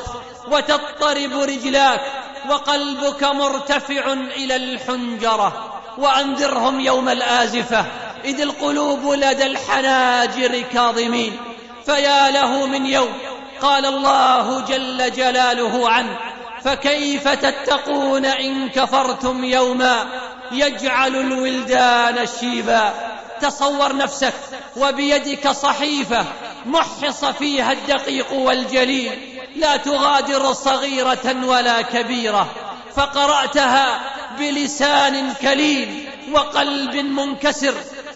وتضطرب 0.47 1.39
رجلاك. 1.41 2.01
وقلبك 2.49 3.23
مرتفع 3.23 4.13
إلى 4.13 4.55
الحنجرة 4.55 5.81
وأنذرهم 5.97 6.79
يوم 6.79 7.09
الآزفة. 7.09 7.85
إذ 8.25 8.41
القلوب 8.41 9.11
لدى 9.11 9.45
الحناجر 9.45 10.63
كاظمين. 10.73 11.37
فيا 11.85 12.31
له 12.31 12.65
من 12.65 12.85
يوم. 12.85 13.13
قال 13.61 13.85
الله 13.85 14.61
جل 14.61 15.11
جلاله 15.11 15.89
عنه 15.89 16.17
فكيف 16.63 17.27
تتقون 17.27 18.25
إن 18.25 18.69
كفرتم 18.69 19.43
يوما 19.43 20.05
يجعل 20.51 21.15
الولدان 21.15 22.25
شيبا. 22.39 22.93
تصور 23.41 23.95
نفسك 23.95 24.33
وبيدك 24.77 25.51
صحيفة 25.51 26.25
محص 26.65 27.25
فيها 27.25 27.71
الدقيق 27.71 28.33
والجليل 28.33 29.39
لا 29.55 29.77
تغادر 29.77 30.53
صغيرة 30.53 31.45
ولا 31.45 31.81
كبيرة 31.81 32.49
فقرأتها 32.95 34.01
بلسان 34.39 35.33
كليل 35.33 36.09
وقلب 36.31 36.95
منكسر 36.95 37.73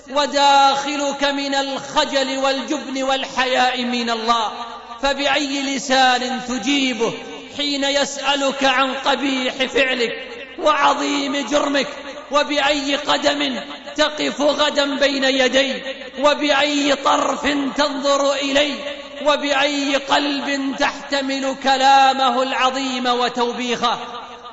وداخلك 0.09 1.23
من 1.23 1.55
الخجل 1.55 2.37
والجبن 2.37 3.03
والحياء 3.03 3.83
من 3.83 4.09
الله 4.09 4.51
فبأي 5.01 5.61
لسان 5.75 6.41
تجيبه 6.47 7.13
حين 7.57 7.83
يسألك 7.83 8.63
عن 8.63 8.93
قبيح 8.93 9.53
فعلك 9.53 10.11
وعظيم 10.59 11.47
جرمك 11.47 11.87
وبأي 12.31 12.95
قدم 12.95 13.59
تقف 13.95 14.41
غدا 14.41 14.95
بين 14.99 15.23
يديه 15.23 15.83
وبأي 16.19 16.95
طرف 16.95 17.47
تنظر 17.77 18.33
إليه 18.33 18.75
وبأي 19.25 19.95
قلب 19.95 20.75
تحتمل 20.79 21.55
كلامه 21.63 22.43
العظيم 22.43 23.07
وتوبيخه. 23.07 23.97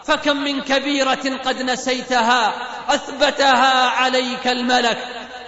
فكم 0.05 0.37
من 0.37 0.61
كبيرة 0.61 1.39
قد 1.45 1.63
نسيتها 1.63 2.53
أثبتها 2.89 3.89
عليك 3.89 4.47
الملك. 4.47 4.99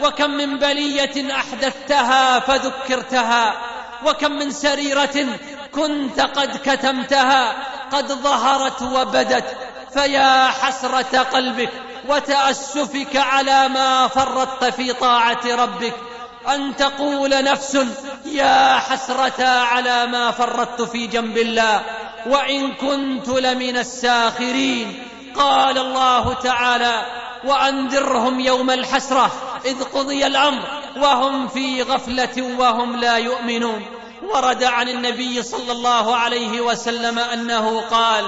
وكم 0.03 0.31
من 0.31 0.59
بلية 0.59 1.35
أحدثتها 1.35 2.39
فذكرتها. 2.39 3.55
وكم 4.07 4.33
من 4.33 4.51
سريرة 4.51 5.39
كنت 5.73 6.21
قد 6.21 6.57
كتمتها 6.65 7.55
قد 7.93 8.13
ظهرت 8.13 8.83
وبدت. 8.83 9.57
فيا 9.95 10.49
حسرة 10.49 11.19
قلبك 11.19 11.71
وتأسفك 12.09 13.17
على 13.17 13.69
ما 13.69 14.09
فرطت 14.09 14.65
في 14.65 14.93
طاعة 14.93 15.41
ربك. 15.47 15.95
أن 16.49 16.77
تقول 16.77 17.45
نفس 17.45 17.79
يا 18.25 18.79
حسرة 18.79 19.45
على 19.45 20.07
ما 20.07 20.31
فرطت 20.31 20.83
في 20.83 21.07
جنب 21.07 21.39
الله. 21.39 21.83
وإن 22.27 22.73
كنت 22.73 23.29
لمن 23.29 23.77
الساخرين. 23.77 25.09
قال 25.37 25.79
الله 25.79 26.35
تعالى 26.35 27.07
وأنذرهم 27.45 28.41
يوم 28.41 28.71
الحسرة 28.71 29.31
إذ 29.65 29.85
قضي 29.85 30.27
الأمر 30.27 30.63
وهم 30.97 31.49
في 31.49 31.83
غفلة 31.83 32.43
وهم 32.59 32.97
لا 32.97 33.17
يؤمنون. 33.17 33.87
ورد 34.35 34.65
عن 34.65 34.89
النبي 34.89 35.43
صلى 35.43 35.73
الله 35.73 36.17
عليه 36.17 36.61
وسلم 36.61 37.19
أنه 37.19 37.81
قال 37.81 38.25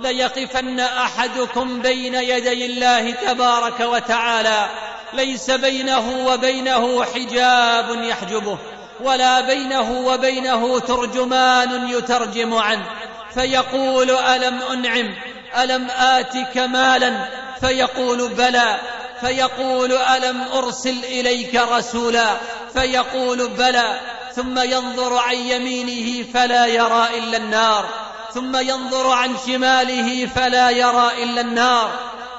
ليقفن 0.00 0.80
أحدكم 0.80 1.82
بين 1.82 2.14
يدي 2.14 2.66
الله 2.66 3.10
تبارك 3.10 3.80
وتعالى. 3.80 4.68
ليس 5.12 5.50
بينه 5.50 6.26
وبينه 6.26 7.04
حجاب 7.04 8.02
يحجبه 8.02 8.58
ولا 9.00 9.40
بينه 9.40 9.90
وبينه 10.06 10.78
ترجمان 10.78 11.88
يترجم 11.88 12.54
عنه. 12.54 12.86
فيقول 13.34 14.10
ألم 14.10 14.62
أنعم؟ 14.62 15.14
ألم 15.58 15.88
آتك 15.90 16.58
مالا؟ 16.58 17.28
فيقول 17.60 18.28
بلى. 18.28 18.80
فيقول 19.20 19.92
ألم 19.92 20.42
أرسل 20.42 21.04
إليك 21.04 21.54
رسولا؟ 21.54 22.36
فيقول 22.74 23.48
بلى. 23.48 24.00
ثم 24.34 24.58
ينظر 24.58 25.18
عن 25.18 25.36
يمينه 25.36 26.26
فلا 26.34 26.66
يرى 26.66 27.08
إلا 27.18 27.36
النار. 27.36 27.88
ثم 28.34 28.56
ينظر 28.56 29.10
عن 29.10 29.36
شماله 29.46 30.26
فلا 30.26 30.70
يرى 30.70 31.22
إلا 31.22 31.40
النار. 31.40 31.90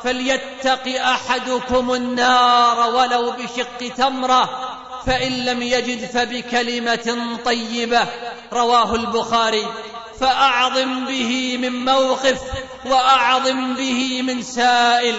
فليتق 0.04 1.02
أحدكم 1.02 1.94
النار 1.94 2.96
ولو 2.96 3.32
بشق 3.32 3.96
تمرة 3.98 4.50
فإن 5.06 5.32
لم 5.32 5.62
يجد 5.62 6.06
فبكلمة 6.06 7.38
طيبة. 7.46 8.08
رواه 8.54 8.96
البخاري. 8.96 9.68
فأعظم 10.20 11.06
به 11.06 11.58
من 11.58 11.86
موقف 11.86 12.42
وأعظم 12.86 13.74
به 13.74 14.22
من 14.22 14.42
سائل. 14.44 15.16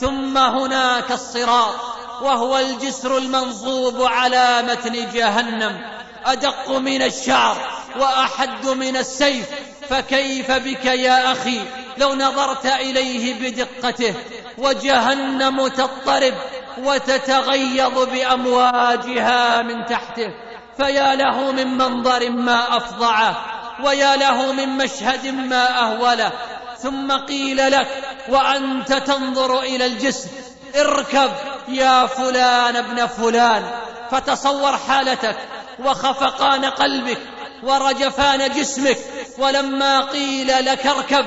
ثم 0.00 0.38
هناك 0.38 1.12
الصراط 1.12 1.74
وهو 2.22 2.58
الجسر 2.58 3.18
المنصوب 3.18 4.02
على 4.02 4.62
متن 4.62 5.10
جهنم. 5.12 6.05
أدق 6.26 6.70
من 6.70 7.02
الشعر 7.02 7.56
وأحد 7.96 8.66
من 8.66 8.96
السيف 8.96 9.46
فكيف 9.88 10.52
بك 10.52 10.84
يا 10.84 11.32
أخي؟ 11.32 11.60
لو 11.98 12.14
نظرت 12.14 12.66
إليه 12.66 13.34
بدقته 13.34 14.14
وجهنم 14.58 15.68
تضطرب 15.68 16.34
وتتغيظ 16.78 17.98
بأمواجها 17.98 19.62
من 19.62 19.86
تحته 19.86 20.30
فيا 20.76 21.14
له 21.14 21.52
من 21.52 21.78
منظر 21.78 22.30
ما 22.30 22.76
أفظعه 22.76 23.36
ويا 23.84 24.16
له 24.16 24.52
من 24.52 24.68
مشهد 24.68 25.26
ما 25.26 25.80
أهوله 25.80 26.32
ثم 26.78 27.12
قيل 27.12 27.72
لك 27.72 27.88
وأنت 28.28 28.92
تنظر 28.92 29.60
إلى 29.60 29.86
الجسم 29.86 30.30
اركب 30.76 31.30
يا 31.68 32.06
فلان 32.06 32.76
ابن 32.76 33.06
فلان 33.06 33.64
فتصور 34.10 34.76
حالتك 34.76 35.36
وخفقان 35.78 36.64
قلبك 36.64 37.18
ورجفان 37.62 38.50
جسمك 38.50 38.98
ولما 39.38 40.00
قيل 40.00 40.64
لك 40.64 40.86
اركب 40.86 41.26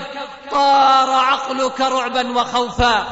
طار 0.51 1.09
عقلك 1.09 1.81
رعبا 1.81 2.39
وخوفا 2.41 3.05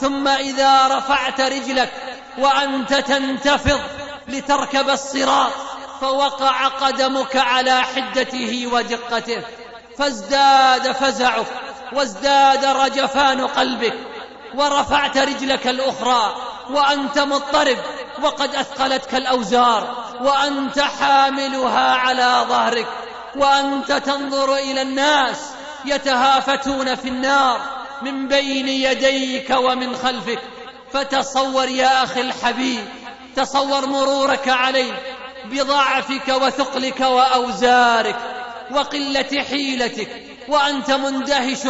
ثم 0.00 0.28
إذا 0.28 0.86
رفعت 0.86 1.40
رجلك 1.40 1.92
وأنت 2.38 2.94
تنتفض 2.94 3.80
لتركب 4.28 4.90
الصراط 4.90 5.52
فوقع 6.00 6.68
قدمك 6.68 7.36
على 7.36 7.82
حدته 7.82 8.68
ودقته 8.72 9.42
فازداد 9.98 10.92
فزعك 10.92 11.46
وازداد 11.92 12.64
رجفان 12.64 13.46
قلبك 13.46 13.94
ورفعت 14.54 15.18
رجلك 15.18 15.66
الأخرى 15.66 16.36
وأنت 16.70 17.18
مضطرب 17.18 17.78
وقد 18.22 18.54
أثقلتك 18.54 19.14
الأوزار 19.14 20.04
وأنت 20.20 20.80
حاملها 20.80 21.94
على 21.94 22.44
ظهرك 22.48 22.86
وأنت 23.36 23.92
تنظر 23.92 24.54
إلى 24.54 24.82
الناس 24.82 25.50
يتهافتون 25.84 26.94
في 26.94 27.08
النار 27.08 27.60
من 28.02 28.28
بين 28.28 28.68
يديك 28.68 29.50
ومن 29.50 29.96
خلفك. 29.96 30.38
فتصور 30.92 31.68
يا 31.68 32.04
أخي 32.04 32.20
الحبيب 32.20 32.84
تصور 33.36 33.86
مرورك 33.86 34.48
عليه 34.48 34.92
بضعفك 35.44 36.28
وثقلك 36.28 37.00
وأوزارك 37.00 38.16
وقلة 38.70 39.44
حيلتك. 39.50 40.08
وأنت 40.48 40.90
مندهش 40.90 41.66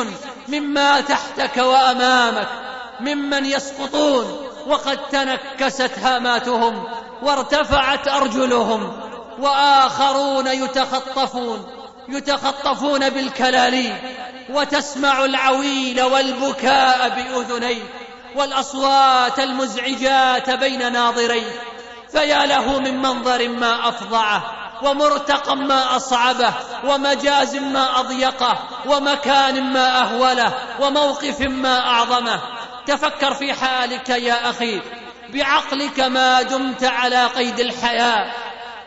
مما 0.49 1.01
تحتك 1.01 1.57
وأمامك 1.57 2.49
ممن 3.01 3.47
يسقطون 3.47 4.54
وقد 4.67 4.99
تنكست 5.13 5.99
هاماتهم 5.99 6.85
وارتفعت 7.23 8.09
أرجلهم 8.09 9.01
وآخرون 9.39 10.47
يتخطفون 10.47 11.67
يتخطفون 12.09 13.11
بالكلاليب 13.11 13.97
وتسمع 14.51 15.25
العويل 15.25 16.03
والبكاء 16.03 17.09
بأذنيك 17.09 17.83
والأصوات 18.37 19.39
المزعجات 19.39 20.51
بين 20.51 20.93
ناظريك 20.93 21.61
فيا 22.13 22.47
له 22.47 22.79
من 22.79 23.03
منظر 23.03 23.49
ما 23.49 23.89
أفظعه 23.89 24.65
ومرتقا 24.83 25.55
ما 25.55 25.97
أصعبه 25.97 26.53
ومجاز 26.85 27.57
ما 27.57 28.01
أضيقه 28.01 28.59
ومكان 28.87 29.73
ما 29.73 30.01
أهوله 30.01 30.53
وموقف 30.81 31.41
ما 31.41 31.79
أعظمه. 31.79 32.41
تفكر 32.87 33.35
في 33.35 33.53
حالك 33.53 34.09
يا 34.09 34.51
أخي 34.51 34.81
بعقلك 35.29 36.01
ما 36.01 36.43
دمت 36.43 36.85
على 36.85 37.27
قيد 37.27 37.61
الحياة. 37.61 38.33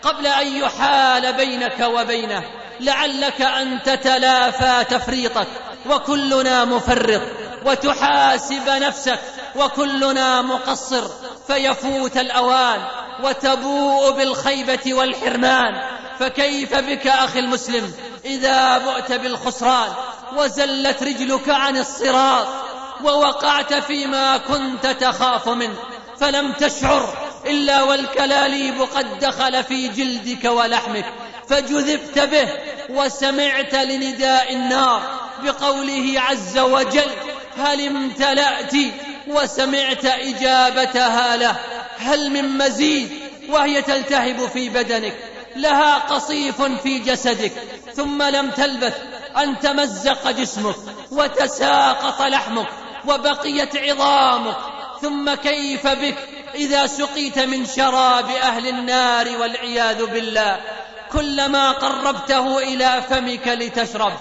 قبل 0.02 0.28
أن 0.28 0.48
يحال 0.48 1.34
بينك 1.34 1.80
وبينه 1.80 2.44
لعلك 2.80 3.42
أن 3.42 3.84
تتلافى 3.84 4.84
تفريطك. 4.90 5.48
وكلنا 5.90 6.66
مفرط 6.66 7.22
وتحاسب 7.66 8.70
نفسك. 8.70 9.20
وكلنا 9.56 10.42
مقصر 10.42 11.08
فيفوت 11.48 12.18
الأوان 12.18 12.80
وتبوء 13.24 14.12
بالخيبة 14.12 14.94
والحرمان. 14.94 15.82
فكيف 16.20 16.76
بك 16.76 17.08
أخي 17.08 17.40
المسلم 17.40 17.94
إذا 18.26 18.78
بؤت 18.78 19.12
بالخسران؟ 19.12 19.90
وزلت 20.36 21.04
رجلك 21.04 21.50
عن 21.50 21.78
الصراط. 21.78 22.48
ووقعت 23.04 23.74
فيما 23.74 24.38
كنت 24.38 24.88
تخاف 24.88 25.50
منه 25.50 25.76
فلم 26.20 26.52
تشعر 26.52 27.14
إلا 27.46 27.84
والكلاليب 27.84 28.82
قد 28.82 29.20
دخل 29.20 29.64
في 29.64 29.88
جلدك 29.88 30.46
ولحمك 30.46 31.06
فجذبت 31.50 32.20
به 32.20 32.50
وسمعت 32.90 33.76
لنداء 33.76 34.54
النار 34.54 35.02
بقوله 35.44 36.14
عز 36.22 36.58
وجل 36.58 37.12
هل 37.58 37.88
امتلأت؟ 37.88 38.74
وسمعت 39.28 40.06
إجابتها 40.06 41.38
له 41.38 41.56
هل 41.98 42.30
من 42.30 42.58
مزيد؟ 42.58 43.10
وهي 43.50 43.82
تلتهب 43.82 44.50
في 44.54 44.70
بدنك 44.70 45.14
لها 45.56 45.98
قصيف 45.98 46.62
في 46.62 47.00
جسدك 47.00 47.52
ثم 47.96 48.24
لم 48.24 48.52
تلبث 48.52 48.98
أن 49.38 49.60
تمزق 49.60 50.32
جسمك 50.32 50.76
وتساقط 51.12 52.22
لحمك. 52.22 52.68
وبقيت 53.06 53.76
عظامك. 53.76 54.58
ثم 55.02 55.34
كيف 55.34 55.88
بك؟ 55.88 56.16
إذا 56.56 56.88
سقيت 56.88 57.40
من 57.40 57.66
شراب 57.66 58.30
أهل 58.30 58.68
النار 58.68 59.38
والعياذ 59.40 60.06
بالله. 60.06 60.60
كلما 61.12 61.72
قربته 61.72 62.58
إلى 62.58 63.02
فمك 63.10 63.48
لتشرب. 63.48 64.14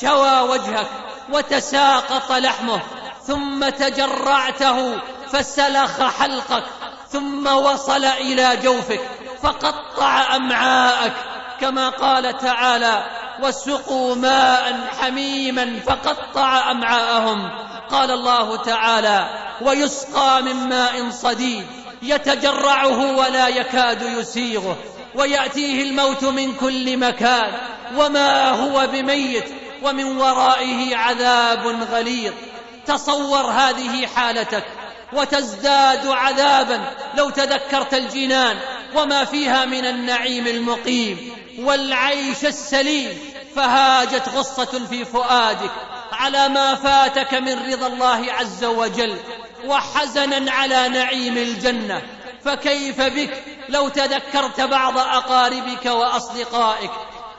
شوى 0.00 0.40
وجهك 0.40 0.86
وتساقط 1.32 2.32
لحمه. 2.32 2.80
ثم 3.26 3.68
تجرعته 3.68 4.98
فسلخ 5.32 6.02
حلقك. 6.02 6.64
ثم 7.12 7.46
وصل 7.46 8.04
إلى 8.04 8.56
جوفك. 8.56 9.00
فقطع 9.42 10.36
أمعاءك. 10.36 11.12
كما 11.60 11.88
قال 11.88 12.38
تعالى 12.38 13.04
وسقوا 13.42 14.14
ماء 14.14 14.88
حميما 15.00 15.80
فقطع 15.86 16.70
أمعاءهم. 16.70 17.65
قال 17.90 18.10
الله 18.10 18.56
تعالى 18.56 19.28
ويسقى 19.60 20.42
من 20.42 20.54
ماء 20.68 21.10
صديد 21.10 21.66
يتجرعه 22.02 23.16
ولا 23.16 23.48
يكاد 23.48 24.02
يسيغه 24.02 24.76
ويأتيه 25.14 25.82
الموت 25.82 26.24
من 26.24 26.54
كل 26.54 26.96
مكان 26.96 27.52
وما 27.96 28.50
هو 28.50 28.86
بميت 28.86 29.44
ومن 29.82 30.16
ورائه 30.16 30.96
عذاب 30.96 31.66
غليظ. 31.92 32.32
تصور 32.86 33.40
هذه 33.40 34.06
حالتك 34.06 34.64
وتزداد 35.12 36.06
عذابا 36.06 36.80
لو 37.18 37.30
تذكرت 37.30 37.94
الجنان 37.94 38.56
وما 38.94 39.24
فيها 39.24 39.64
من 39.64 39.86
النعيم 39.86 40.46
المقيم. 40.46 41.32
والعيش 41.58 42.44
السليم 42.44 43.18
فهاجت 43.56 44.28
غصة 44.28 44.86
في 44.90 45.04
فؤادك. 45.04 45.70
على 46.12 46.48
ما 46.48 46.74
فاتك 46.74 47.34
من 47.34 47.72
رضا 47.72 47.86
الله 47.86 48.32
عز 48.32 48.64
وجل 48.64 49.16
وحزنا 49.64 50.52
على 50.52 50.88
نعيم 50.88 51.36
الجنة. 51.36 52.02
فكيف 52.44 53.00
بك 53.00 53.44
لو 53.68 53.88
تذكرت 53.88 54.60
بعض 54.60 54.98
أقاربك 54.98 55.86
وأصدقائك 55.86 56.90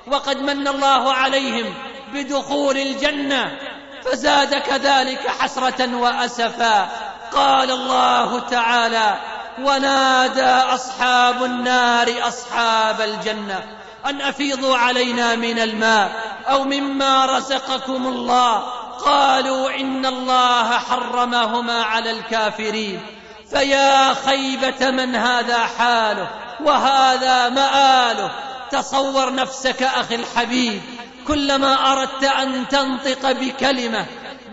وقد 0.07 0.41
من 0.41 0.67
الله 0.67 1.13
عليهم 1.13 1.73
بدخول 2.13 2.77
الجنة 2.77 3.57
فزادك 4.05 4.69
ذلك 4.69 5.27
حسرة 5.39 5.95
وأسفا. 5.95 6.89
قال 7.33 7.71
الله 7.71 8.39
تعالى 8.39 9.19
ونادى 9.59 10.73
أصحاب 10.73 11.43
النار 11.43 12.27
أصحاب 12.27 13.01
الجنة 13.01 13.77
أن 14.05 14.21
أفيضوا 14.21 14.77
علينا 14.77 15.35
من 15.35 15.59
الماء 15.59 16.37
أو 16.49 16.63
مما 16.63 17.25
رزقكم 17.25 18.07
الله. 18.07 18.57
قالوا 19.05 19.69
إن 19.69 20.05
الله 20.05 20.77
حرمهما 20.77 21.83
على 21.83 22.11
الكافرين. 22.11 23.01
فيا 23.49 24.13
خيبة 24.13 24.91
من 24.91 25.15
هذا 25.15 25.59
حاله 25.59 26.29
وهذا 26.63 27.49
مآله. 27.49 28.31
تصور 28.71 29.35
نفسك 29.35 29.83
أخي 29.83 30.15
الحبيب. 30.15 30.81
كلما 31.27 31.91
أردت 31.91 32.23
أن 32.23 32.67
تنطق 32.67 33.31
بكلمة 33.31 34.05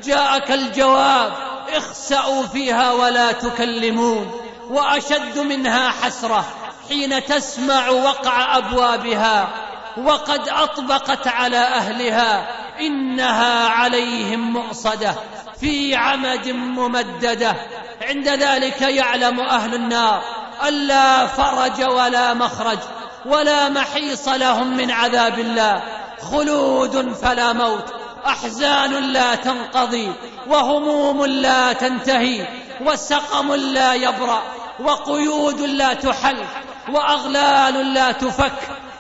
جاءك 0.05 0.51
الجواب 0.51 1.33
اخسأوا 1.75 2.43
فيها 2.43 2.93
ولا 2.93 3.33
تكلمون. 3.33 4.41
وأشد 4.71 5.39
منها 5.39 5.91
حسرة. 5.91 6.45
حين 6.89 7.25
تسمع 7.25 7.89
وقع 7.89 8.57
أبوابها 8.59 9.49
وقد 9.97 10.49
أطبقت 10.49 11.29
على 11.29 11.59
أهلها 11.59 12.47
إنها 12.81 13.69
عليهم 13.69 14.53
مؤصدة 14.53 15.15
في 15.61 15.95
عمد 15.97 16.49
ممددة. 16.49 17.57
عند 18.03 18.29
ذلك 18.29 18.81
يعلم 18.81 19.41
أهل 19.41 19.75
النار 19.75 20.23
ألا 20.69 21.27
فرج 21.27 21.83
ولا 21.83 22.35
مخرج 22.35 22.79
ولا 23.27 23.69
محيص 23.69 24.29
لهم 24.29 24.77
من 24.77 24.91
عذاب 24.91 25.39
الله. 25.39 25.83
خلود 26.31 27.13
فلا 27.13 27.53
موت 27.53 27.95
أحزان 28.27 29.13
لا 29.13 29.35
تنقضي 29.35 30.13
وهموم 30.47 31.25
لا 31.27 31.73
تنتهي 31.73 32.47
وسقم 32.81 33.55
لا 33.55 33.95
يبرأ. 33.95 34.43
وقيود 34.81 35.61
لا 35.61 35.95
تحل 35.95 36.45
وأغلال 36.93 37.95
لا 37.95 38.13
تفك 38.13 38.53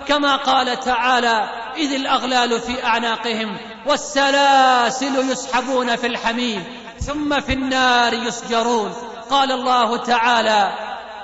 كما 0.08 0.36
قال 0.36 0.80
تعالى 0.80 1.48
إذ 1.76 1.92
الأغلال 1.92 2.60
في 2.60 2.84
أعناقهم 2.84 3.56
والسلاسل 3.86 5.30
يسحبون 5.30 5.96
في 5.96 6.06
الحميم 6.06 6.64
ثم 7.00 7.40
في 7.40 7.52
النار 7.52 8.12
يسجرون 8.12 8.92
قال 9.30 9.52
الله 9.52 9.96
تعالى 9.96 10.72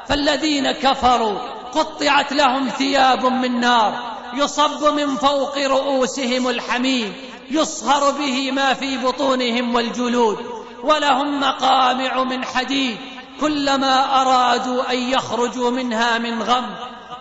فالذين 0.09 0.73
كفروا 0.73 1.39
قطعت 1.73 2.33
لهم 2.33 2.69
ثياب 2.69 3.27
من 3.27 3.61
نار 3.61 3.93
يصب 4.35 4.85
من 4.95 5.17
فوق 5.17 5.59
رؤوسهم 5.59 6.49
الحميم 6.49 7.15
يصهر 7.51 8.11
به 8.11 8.53
ما 8.53 8.75
في 8.75 8.99
بطونهم 8.99 9.75
والجلود 9.75 10.39
ولهم 10.83 11.41
مقامع 11.41 12.23
من 12.23 12.45
حديد 12.45 12.97
كلما 13.41 14.21
أرادوا 14.23 14.93
أن 14.93 14.99
يخرجوا 14.99 15.71
منها 15.71 16.19
من 16.19 16.43
غم 16.43 16.67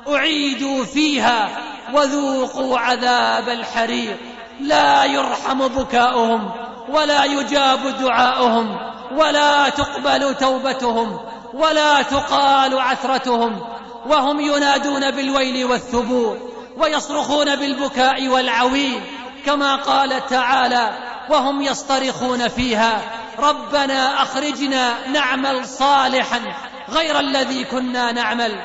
أعيدوا 0.08 0.86
فيها 0.86 1.49
وذوقوا 1.93 2.79
عذاب 2.79 3.49
الحريق. 3.49 4.17
لا 4.62 5.05
يرحم 5.05 5.67
بكاؤهم 5.67 6.51
ولا 6.89 7.25
يجاب 7.25 7.79
دعاؤهم 7.99 8.77
ولا 9.17 9.69
تقبل 9.69 10.36
توبتهم 10.36 11.19
ولا 11.53 12.01
تقال 12.01 12.79
عثرتهم 12.79 13.60
وهم 14.05 14.39
ينادون 14.39 15.12
بالويل 15.12 15.65
والثبور 15.65 16.38
ويصرخون 16.77 17.55
بالبكاء 17.55 18.27
والعويل. 18.27 19.01
كما 19.45 19.75
قال 19.75 20.25
تعالى 20.25 20.89
وهم 21.30 21.62
يصطرخون 21.62 22.47
فيها 22.47 23.02
ربنا 23.39 24.23
أخرجنا 24.23 25.08
نعمل 25.08 25.67
صالحا 25.67 26.41
غير 26.89 27.19
الذي 27.19 27.63
كنا 27.63 28.12
نعمل. 28.12 28.56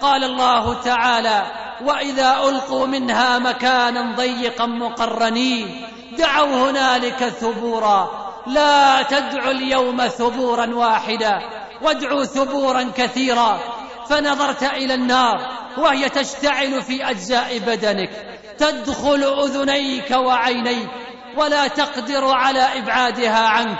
قال 0.00 0.24
الله 0.24 0.82
تعالى 0.82 1.42
وإذا 1.84 2.36
ألقوا 2.48 2.86
منها 2.86 3.38
مكانا 3.38 4.14
ضيقا 4.16 4.66
مقرنين 4.66 5.86
دعوا 6.18 6.70
هنالك 6.70 7.28
ثبورا. 7.28 8.24
لا 8.46 9.02
تدعوا 9.02 9.50
اليوم 9.50 10.08
ثبورا 10.08 10.74
واحدا 10.74 11.40
وادعوا 11.82 12.24
ثبورا 12.24 12.90
كثيرا. 12.96 13.60
فنظرت 14.08 14.62
إلى 14.62 14.94
النار 14.94 15.40
وهي 15.78 16.08
تشتعل 16.08 16.82
في 16.82 17.10
أجزاء 17.10 17.58
بدنك. 17.58 18.33
تدخل 18.58 19.24
أذنيك 19.44 20.10
وعينيك 20.10 20.88
ولا 21.36 21.66
تقدر 21.66 22.30
على 22.30 22.78
إبعادها 22.78 23.48
عنك. 23.48 23.78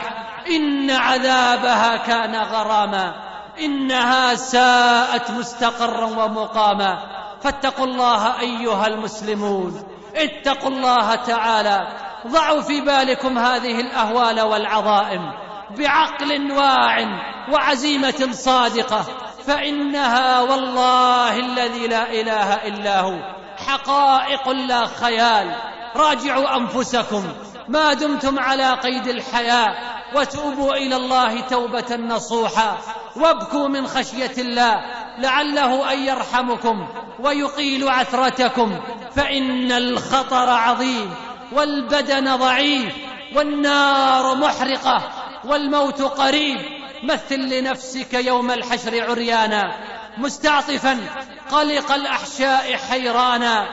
إن 0.51 0.91
عذابها 0.91 1.97
كان 1.97 2.37
غراما. 2.37 3.15
إنها 3.61 4.35
ساءت 4.35 5.31
مستقرا 5.31 6.05
ومقاما. 6.05 6.99
فاتقوا 7.43 7.87
الله 7.87 8.41
أيها 8.41 8.87
المسلمون. 8.87 9.83
اتقوا 10.17 10.71
الله 10.71 11.15
تعالى. 11.15 11.87
ضعوا 12.27 12.61
في 12.61 12.81
بالكم 12.81 13.39
هذه 13.39 13.81
الأهوال 13.81 14.41
والعظائم. 14.41 15.33
بعقل 15.79 16.53
واع 16.53 16.99
وعزيمة 17.53 18.29
صادقة. 18.31 19.05
فإنها 19.47 20.41
والله 20.41 21.39
الذي 21.39 21.87
لا 21.87 22.11
إله 22.11 22.55
إلا 22.55 23.01
هو. 23.01 23.44
حقائق 23.69 24.49
لا 24.49 24.87
خيال. 24.87 25.57
راجعوا 25.97 26.57
أنفسكم. 26.57 27.25
ما 27.69 27.93
دمتم 27.93 28.39
على 28.39 28.71
قيد 28.71 29.07
الحياة. 29.07 29.75
وتوبوا 30.15 30.75
إلى 30.75 30.97
الله 30.97 31.41
توبة 31.41 31.97
نصوحا 31.97 32.79
وابكوا 33.17 33.69
من 33.69 33.87
خشية 33.87 34.33
الله. 34.39 34.81
لعله 35.19 35.93
أن 35.93 35.99
يرحمكم 35.99 36.89
ويقيل 37.21 37.89
عثرتكم. 37.89 38.81
فإن 39.17 39.73
الخطر 39.73 40.51
عظيم. 40.51 41.15
والبدن 41.53 42.37
ضعيف. 42.37 42.95
والنار 43.37 44.35
محرقة. 44.35 45.03
والموت 45.45 46.03
قريب. 46.03 46.61
مثل 47.03 47.41
لنفسك 47.41 48.15
يوم 48.15 48.51
الحشر 48.51 49.11
عريانا. 49.11 49.73
مستعطفا. 50.19 50.99
قلق 51.53 51.93
الأحشاء 51.93 52.77
حيرانا. 52.77 53.67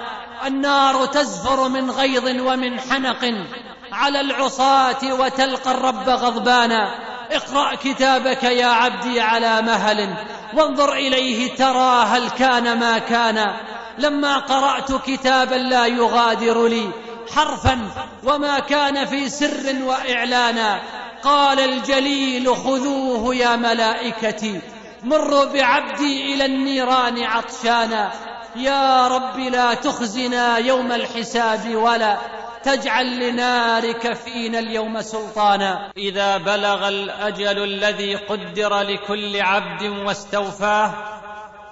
النار 0.47 1.05
تزفر 1.05 1.69
من 1.69 1.91
غيظ 1.91 2.41
ومن 2.41 2.79
حنق. 2.79 3.45
على 3.91 4.21
العصاة 4.21 5.13
وتلقى 5.13 5.71
الرب 5.71 6.09
غضبانا. 6.09 6.95
اقرأ 7.31 7.75
كتابك 7.75 8.43
يا 8.43 8.67
عبدي 8.67 9.21
على 9.21 9.61
مهل. 9.61 10.13
وانظر 10.53 10.93
إليه 10.93 11.55
ترى 11.55 12.05
هل 12.05 12.29
كان 12.29 12.79
ما 12.79 12.97
كان. 12.97 13.53
لما 13.97 14.37
قرأت 14.37 14.91
كتابا 15.05 15.55
لا 15.55 15.85
يغادر 15.85 16.67
لي 16.67 16.89
حرفا. 17.35 17.79
وما 18.23 18.59
كان 18.59 19.05
في 19.05 19.29
سر 19.29 19.75
وإعلانا. 19.83 20.79
قال 21.23 21.59
الجليل 21.59 22.55
خذوه 22.55 23.35
يا 23.35 23.55
ملائكتي. 23.55 24.61
مروا 25.03 25.45
بعبدي 25.45 26.33
إلى 26.33 26.45
النيران 26.45 27.23
عطشانا. 27.23 28.11
يا 28.55 29.07
رب 29.07 29.39
لا 29.39 29.73
تخزنا 29.73 30.57
يوم 30.57 30.91
الحساب 30.91 31.75
ولا 31.75 32.17
تجعل 32.63 33.19
لنارك 33.19 34.13
فينا 34.13 34.59
اليوم 34.59 35.01
سلطانا. 35.01 35.91
إذا 35.97 36.37
بلغ 36.37 36.87
الأجل 36.87 37.63
الذي 37.63 38.15
قدر 38.15 38.81
لكل 38.81 39.41
عبد 39.41 39.83
واستوفاه 39.83 40.93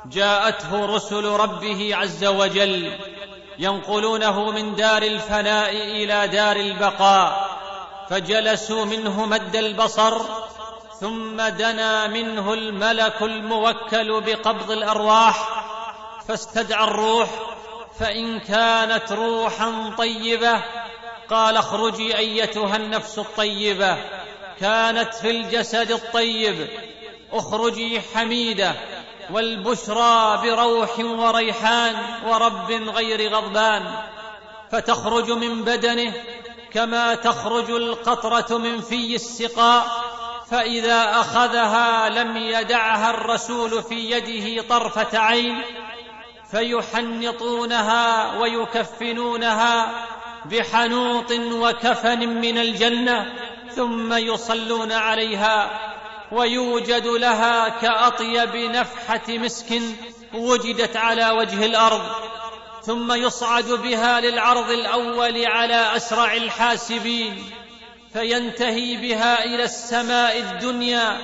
جاءته 0.06 0.86
رسل 0.96 1.26
ربه 1.26 1.96
عز 1.96 2.26
وجل 2.26 2.92
ينقلونه 3.60 4.52
من 4.52 4.76
دار 4.76 5.02
الفناء 5.02 5.72
إلى 5.72 6.28
دار 6.28 6.56
البقاء 6.56 7.50
فجلسوا 8.10 8.86
منه 8.86 9.26
مد 9.26 9.56
البصر 9.56 10.22
ثم 11.00 11.42
دنا 11.42 12.08
منه 12.08 12.54
الملك 12.54 13.22
الموكل 13.22 14.22
بقبض 14.22 14.72
الأرواح 14.72 15.66
فاستدعى 16.28 16.84
الروح 16.84 17.30
فإن 18.00 18.40
كانت 18.40 19.12
روحا 19.12 19.96
طيبة 19.98 20.64
قال 21.30 21.58
اخرجي 21.58 22.18
أيتها 22.18 22.76
النفس 22.76 23.20
الطيبة 23.20 23.98
كانت 24.60 25.14
في 25.14 25.32
الجسد 25.32 25.92
الطيب 25.92 26.68
اخرجي 27.32 28.02
حميدة 28.02 28.74
والبشرى 29.32 30.42
بروح 30.44 31.00
وريحان 31.00 31.96
ورب 32.28 32.72
غير 32.72 33.34
غضبان 33.36 33.94
فتخرج 34.72 35.32
من 35.32 35.64
بدنه 35.64 36.14
كما 36.74 37.16
تخرج 37.16 37.72
القطرة 37.72 38.58
من 38.58 38.82
في 38.82 39.16
السقاء 39.16 40.09
فإذا 40.52 41.04
أخذها 41.12 42.10
لم 42.10 42.38
يدعها 42.38 43.10
الرسول 43.10 43.84
في 43.84 44.12
يده 44.12 44.62
طرفة 44.62 45.20
عين 45.20 45.62
فيحنطونها 46.52 48.34
ويكفنونها 48.40 50.06
بحنوط 50.46 51.32
وكفن 51.32 52.20
من 52.30 52.58
الجنة 52.58 53.34
ثم 53.76 54.14
يصلون 54.14 54.92
عليها 54.92 55.80
ويوجد 56.32 57.08
لها 57.08 57.70
كأطيب 57.70 58.56
نفحة 58.56 59.22
مسك 59.28 59.82
وجدت 60.34 60.98
على 60.98 61.30
وجه 61.30 61.66
الأرض 61.66 62.02
ثم 62.82 63.12
يصعد 63.12 63.66
بها 63.66 64.20
للعرض 64.20 64.70
الأول 64.70 65.46
على 65.46 65.96
أسرع 65.96 66.34
الحاسبين. 66.34 67.52
فينتهي 68.14 68.98
بها 68.98 69.44
إلى 69.44 69.64
السماء 69.64 70.40
الدنيا 70.40 71.18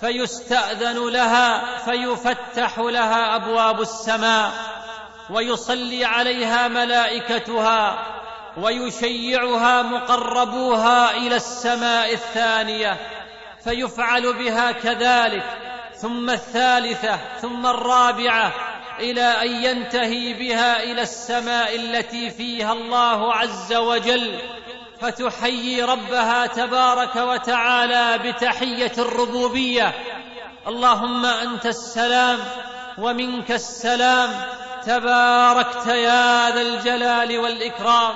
فيستأذن 0.00 1.08
لها 1.08 1.78
فيفتح 1.78 2.78
لها 2.78 3.36
أبواب 3.36 3.80
السماء 3.80 4.52
ويصلي 5.30 6.04
عليها 6.04 6.68
ملائكتها 6.68 8.06
ويشيعها 8.56 9.82
مقربوها 9.82 11.16
إلى 11.16 11.36
السماء 11.36 12.12
الثانية 12.12 12.96
فيفعل 13.64 14.32
بها 14.32 14.72
كذلك 14.72 15.44
ثم 15.94 16.30
الثالثة 16.30 17.18
ثم 17.40 17.66
الرابعة 17.66 18.54
إلى 19.00 19.22
أن 19.22 19.48
ينتهي 19.64 20.34
بها 20.34 20.82
إلى 20.82 21.02
السماء 21.02 21.76
التي 21.76 22.30
فيها 22.30 22.72
الله 22.72 23.34
عز 23.34 23.74
وجل. 23.74 24.57
فتحيي 25.00 25.82
ربها 25.82 26.46
تبارك 26.46 27.16
وتعالى 27.16 28.18
بتحية 28.18 28.92
الربوبية. 28.98 29.94
اللهم 30.68 31.26
أنت 31.26 31.66
السلام 31.66 32.38
ومنك 32.98 33.52
السلام. 33.52 34.30
تباركت 34.86 35.86
يا 35.86 36.50
ذا 36.50 36.60
الجلال 36.60 37.38
والإكرام. 37.38 38.14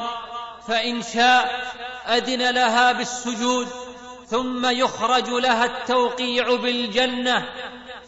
فإن 0.68 1.02
شاء 1.02 1.72
اذن 2.08 2.50
لها 2.50 2.92
بالسجود 2.92 3.68
ثم 4.26 4.66
يخرج 4.66 5.28
لها 5.28 5.64
التوقيع 5.64 6.54
بالجنة. 6.56 7.48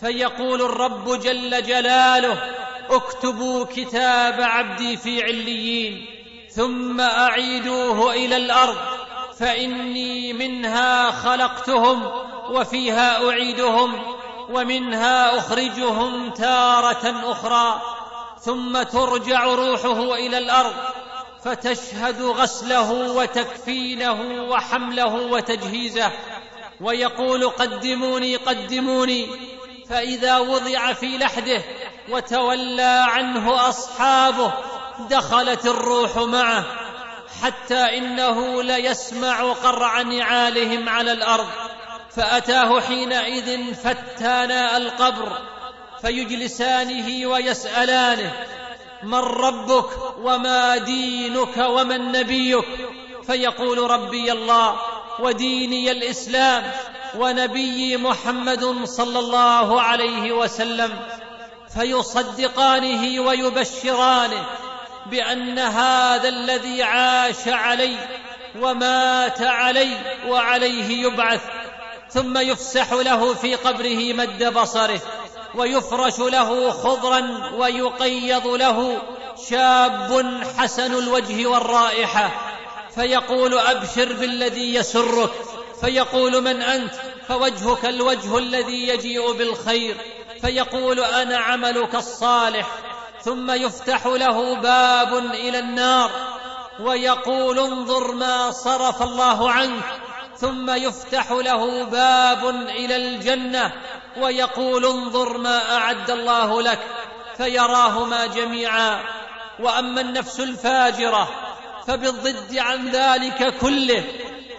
فيقول 0.00 0.62
الرب 0.62 1.20
جل 1.20 1.62
جلاله 1.62 2.54
اكتبوا 2.90 3.64
كتاب 3.64 4.40
عبدي 4.40 4.96
في 4.96 5.22
عليين. 5.22 6.13
ثم 6.54 7.00
أعيدوه 7.00 8.12
إلى 8.12 8.36
الأرض 8.36 8.76
فإني 9.38 10.32
منها 10.32 11.10
خلقتهم 11.10 12.06
وفيها 12.50 13.28
أعيدهم 13.28 14.02
ومنها 14.50 15.38
أخرجهم 15.38 16.30
تارة 16.30 17.30
أخرى 17.30 17.82
ثم 18.40 18.82
ترجع 18.82 19.44
روحه 19.44 20.14
إلى 20.14 20.38
الأرض 20.38 20.74
فتشهد 21.44 22.22
غسله 22.22 22.92
وتكفينه 22.92 24.44
وحمله 24.48 25.14
وتجهيزه 25.14 26.12
ويقول 26.80 27.48
قدموني 27.48 28.36
قدموني 28.36 29.26
فإذا 29.88 30.38
وضع 30.38 30.92
في 30.92 31.18
لحده 31.18 31.62
وتولى 32.10 33.06
عنه 33.08 33.68
أصحابه 33.68 34.52
دخلت 34.98 35.66
الروح 35.66 36.16
معه 36.16 36.64
حتى 37.42 37.98
إنه 37.98 38.62
ليسمع 38.62 39.52
قرع 39.52 40.02
نعالهم 40.02 40.88
على 40.88 41.12
الأرض. 41.12 41.48
فأتاه 42.16 42.80
حينئذ 42.80 43.74
فتانا 43.74 44.76
القبر 44.76 45.38
فيجلسانه 46.02 47.26
ويسألانه 47.26 48.32
من 49.02 49.18
ربك 49.18 49.88
وما 50.18 50.76
دينك 50.76 51.56
ومن 51.56 52.12
نبيك؟ 52.12 52.64
فيقول 53.26 53.90
ربي 53.90 54.32
الله 54.32 54.76
وديني 55.20 55.90
الإسلام 55.90 56.70
ونبيي 57.18 57.96
محمد 57.96 58.84
صلى 58.84 59.18
الله 59.18 59.82
عليه 59.82 60.32
وسلم. 60.32 60.98
فيصدقانه 61.74 63.20
ويبشرانه 63.20 64.46
بأن 65.06 65.58
هذا 65.58 66.28
الذي 66.28 66.82
عاش 66.82 67.48
عليه 67.48 68.08
ومات 68.60 69.42
عليه 69.42 70.26
وعليه 70.26 71.06
يبعث 71.06 71.40
ثم 72.10 72.38
يفسح 72.38 72.92
له 72.92 73.34
في 73.34 73.54
قبره 73.54 74.12
مد 74.12 74.44
بصره 74.44 75.00
ويفرش 75.54 76.18
له 76.18 76.70
خضرا 76.70 77.50
ويقيض 77.54 78.46
له 78.46 79.02
شاب 79.50 80.42
حسن 80.58 80.94
الوجه 80.94 81.46
والرائحة. 81.46 82.30
فيقول 82.94 83.58
أبشر 83.58 84.12
بالذي 84.12 84.74
يسرك 84.74 85.30
فيقول 85.80 86.42
من 86.42 86.62
أنت؟ 86.62 86.94
فوجهك 87.28 87.84
الوجه 87.84 88.38
الذي 88.38 88.88
يجيء 88.88 89.32
بالخير. 89.32 89.96
فيقول 90.40 91.00
أنا 91.00 91.36
عملك 91.38 91.94
الصالح 91.94 92.68
ثم 93.24 93.50
يفتح 93.50 94.06
له 94.06 94.54
باب 94.54 95.16
إلى 95.16 95.58
النار 95.58 96.10
ويقول 96.80 97.58
انظر 97.58 98.14
ما 98.14 98.50
صرف 98.50 99.02
الله 99.02 99.50
عنك. 99.50 99.84
ثم 100.36 100.70
يفتح 100.70 101.30
له 101.30 101.84
باب 101.84 102.48
إلى 102.50 102.96
الجنة 102.96 103.72
ويقول 104.16 104.84
انظر 104.86 105.38
ما 105.38 105.76
أعد 105.76 106.10
الله 106.10 106.62
لك. 106.62 106.78
فيراهما 107.36 108.26
جميعا. 108.26 109.00
وأما 109.60 110.00
النفس 110.00 110.40
الفاجرة 110.40 111.28
فبالضد 111.86 112.58
عن 112.58 112.88
ذلك 112.88 113.58
كله. 113.58 114.04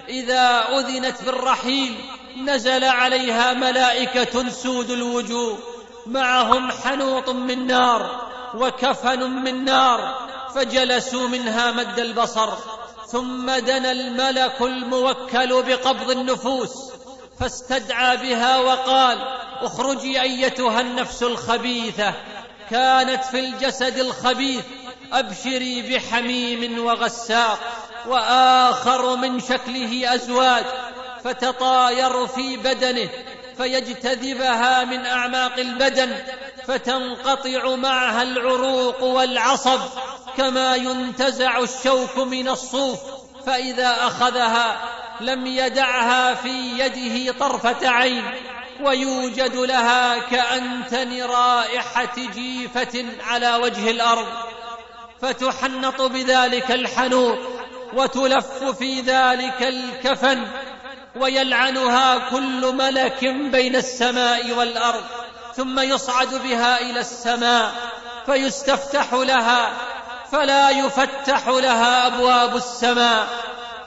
إذا 0.10 0.65
أذنت 0.80 1.23
بالرحيل 1.23 1.95
نزل 2.38 2.84
عليها 2.84 3.54
ملائكة 3.54 4.49
سود 4.49 4.91
الوجوه. 4.91 5.58
معهم 6.06 6.71
حنوط 6.71 7.30
من 7.30 7.67
نار. 7.67 8.25
وكفن 8.55 9.19
من 9.23 9.65
نار 9.65 10.27
فجلسوا 10.55 11.27
منها 11.27 11.71
مد 11.71 11.99
البصر 11.99 12.49
ثم 13.07 13.51
دنا 13.51 13.91
الملك 13.91 14.61
الموكل 14.61 15.63
بقبض 15.63 16.09
النفوس 16.09 16.91
فاستدعى 17.39 18.17
بها 18.17 18.57
وقال 18.57 19.17
اخرجي 19.61 20.21
أيتها 20.21 20.81
النفس 20.81 21.23
الخبيثة 21.23 22.13
كانت 22.69 23.23
في 23.23 23.39
الجسد 23.39 23.97
الخبيث 23.97 24.63
أبشري 25.13 25.81
بحميم 25.81 26.85
وغساق 26.85 27.59
وآخر 28.07 29.15
من 29.15 29.39
شكله 29.39 30.15
أزواج 30.15 30.65
فتطاير 31.23 32.27
في 32.27 32.57
بدنه 32.57 33.09
فيجتذبها 33.57 34.83
من 34.83 35.05
أعماق 35.05 35.59
البدن 35.59 36.17
فتنقطع 36.67 37.75
معها 37.75 38.23
العروق 38.23 39.03
والعصب 39.03 39.79
كما 40.37 40.75
ينتزع 40.75 41.59
الشوك 41.59 42.17
من 42.17 42.49
الصوف 42.49 42.99
فإذا 43.45 44.07
أخذها 44.07 44.77
لم 45.21 45.47
يدعها 45.47 46.33
في 46.33 46.79
يده 46.79 47.31
طرفة 47.39 47.89
عين 47.89 48.23
ويوجد 48.81 49.55
لها 49.55 50.19
كانتن 50.19 51.23
رائحه 51.23 52.15
جيفة 52.33 53.05
على 53.27 53.55
وجه 53.55 53.91
الأرض 53.91 54.27
فتحنط 55.21 56.01
بذلك 56.01 56.71
الحنوط 56.71 57.37
وتلف 57.93 58.63
في 58.63 59.01
ذلك 59.01 59.61
الكفن 59.61 60.47
ويلعنها 61.15 62.30
كل 62.30 62.75
ملك 62.75 63.25
بين 63.25 63.75
السماء 63.75 64.51
والأرض 64.51 65.04
ثم 65.56 65.80
يصعد 65.80 66.36
بها 66.36 66.82
إلى 66.82 66.99
السماء 66.99 67.71
فيستفتح 68.25 69.13
لها 69.13 69.71
فلا 70.32 70.69
يفتح 70.69 71.47
لها 71.47 72.08
أبواب 72.08 72.56
السماء. 72.56 73.28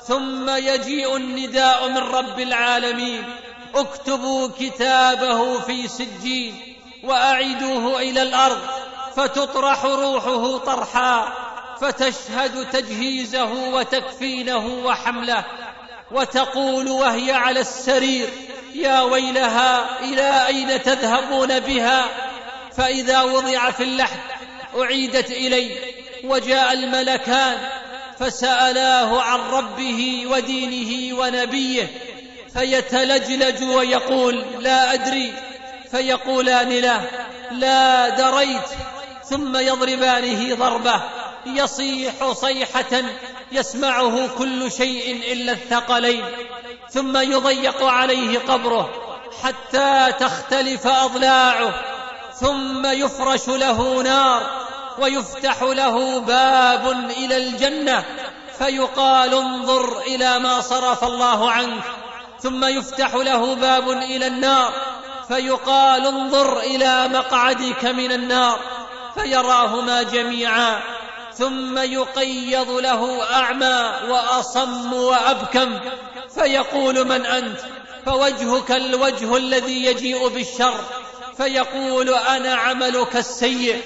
ثم 0.08 0.50
يجيء 0.50 1.16
النداء 1.16 1.88
من 1.88 1.98
رب 1.98 2.40
العالمين 2.40 3.24
اكتبوا 3.74 4.48
كتابه 4.60 5.60
في 5.60 5.88
سجين 5.88 6.76
وأعيدوه 7.04 8.00
إلى 8.00 8.22
الأرض 8.22 8.60
فتطرح 9.16 9.84
روحه 9.84 10.58
طرحا 10.58 11.32
فتشهد 11.80 12.70
تجهيزه 12.70 13.52
وتكفينه 13.52 14.66
وحمله. 14.84 15.44
وتقول 16.10 16.88
وهي 16.88 17.32
على 17.32 17.60
السرير 17.60 18.28
يا 18.74 19.02
ويلها 19.02 20.00
إلى 20.00 20.46
أين 20.46 20.82
تذهبون 20.82 21.60
بها؟ 21.60 22.04
فإذا 22.76 23.22
وضع 23.22 23.70
في 23.70 23.82
اللحد 23.82 24.18
أعيدت 24.78 25.30
اليه 25.30 25.76
وجاء 26.24 26.72
الملكان 26.72 27.58
فسألاه 28.18 29.22
عن 29.22 29.40
ربه 29.40 30.24
ودينه 30.26 31.18
ونبيه 31.18 31.86
فيتلجلج 32.52 33.62
ويقول 33.62 34.44
لا 34.58 34.94
أدري. 34.94 35.32
فيقولان 35.90 36.68
له 36.68 37.10
لا 37.50 38.08
دريت. 38.08 38.68
ثم 39.24 39.56
يضربانه 39.56 40.54
ضربة 40.54 41.02
يصيح 41.46 42.32
صيحة 42.32 43.02
يسمعه 43.52 44.28
كل 44.38 44.72
شيء 44.72 45.32
إلا 45.32 45.52
الثقلين 45.52 46.24
ثم 46.90 47.16
يضيق 47.16 47.84
عليه 47.84 48.38
قبره 48.38 48.90
حتى 49.42 50.12
تختلف 50.20 50.86
أضلاعه 50.86 51.74
ثم 52.40 52.86
يفرش 52.86 53.48
له 53.48 54.02
نار 54.02 54.42
ويفتح 54.98 55.62
له 55.62 56.20
باب 56.20 56.90
إلى 57.10 57.36
الجنة 57.36 58.04
فيقال 58.58 59.34
انظر 59.34 59.98
إلى 59.98 60.38
ما 60.38 60.60
صرف 60.60 61.04
الله 61.04 61.50
عنك 61.50 61.82
ثم 62.40 62.64
يفتح 62.64 63.14
له 63.14 63.54
باب 63.54 63.90
إلى 63.90 64.26
النار 64.26 64.72
فيقال 65.28 66.06
انظر 66.06 66.58
إلى 66.58 67.08
مقعدك 67.08 67.84
من 67.84 68.12
النار 68.12 68.60
فيراهما 69.14 70.02
جميعا. 70.02 70.80
ثم 71.38 71.78
يقيض 71.78 72.70
له 72.70 73.32
أعمى 73.34 73.92
وأصم 74.08 74.92
وأبكم. 74.92 75.80
فيقول 76.34 77.04
من 77.04 77.26
أنت؟ 77.26 77.58
فوجهك 78.06 78.70
الوجه 78.70 79.36
الذي 79.36 79.84
يجيء 79.84 80.28
بالشر. 80.28 80.80
فيقول 81.36 82.14
أنا 82.14 82.54
عملك 82.54 83.16
السيء. 83.16 83.82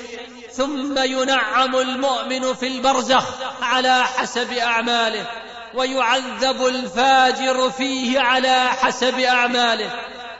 ثم 0.52 0.98
ينعم 0.98 1.76
المؤمن 1.76 2.54
في 2.54 2.66
البرزخ 2.66 3.24
على 3.62 4.04
حسب 4.04 4.52
أعماله 4.52 5.26
ويعذب 5.74 6.66
الفاجر 6.66 7.70
فيه 7.70 8.20
على 8.20 8.68
حسب 8.68 9.18
أعماله 9.18 9.90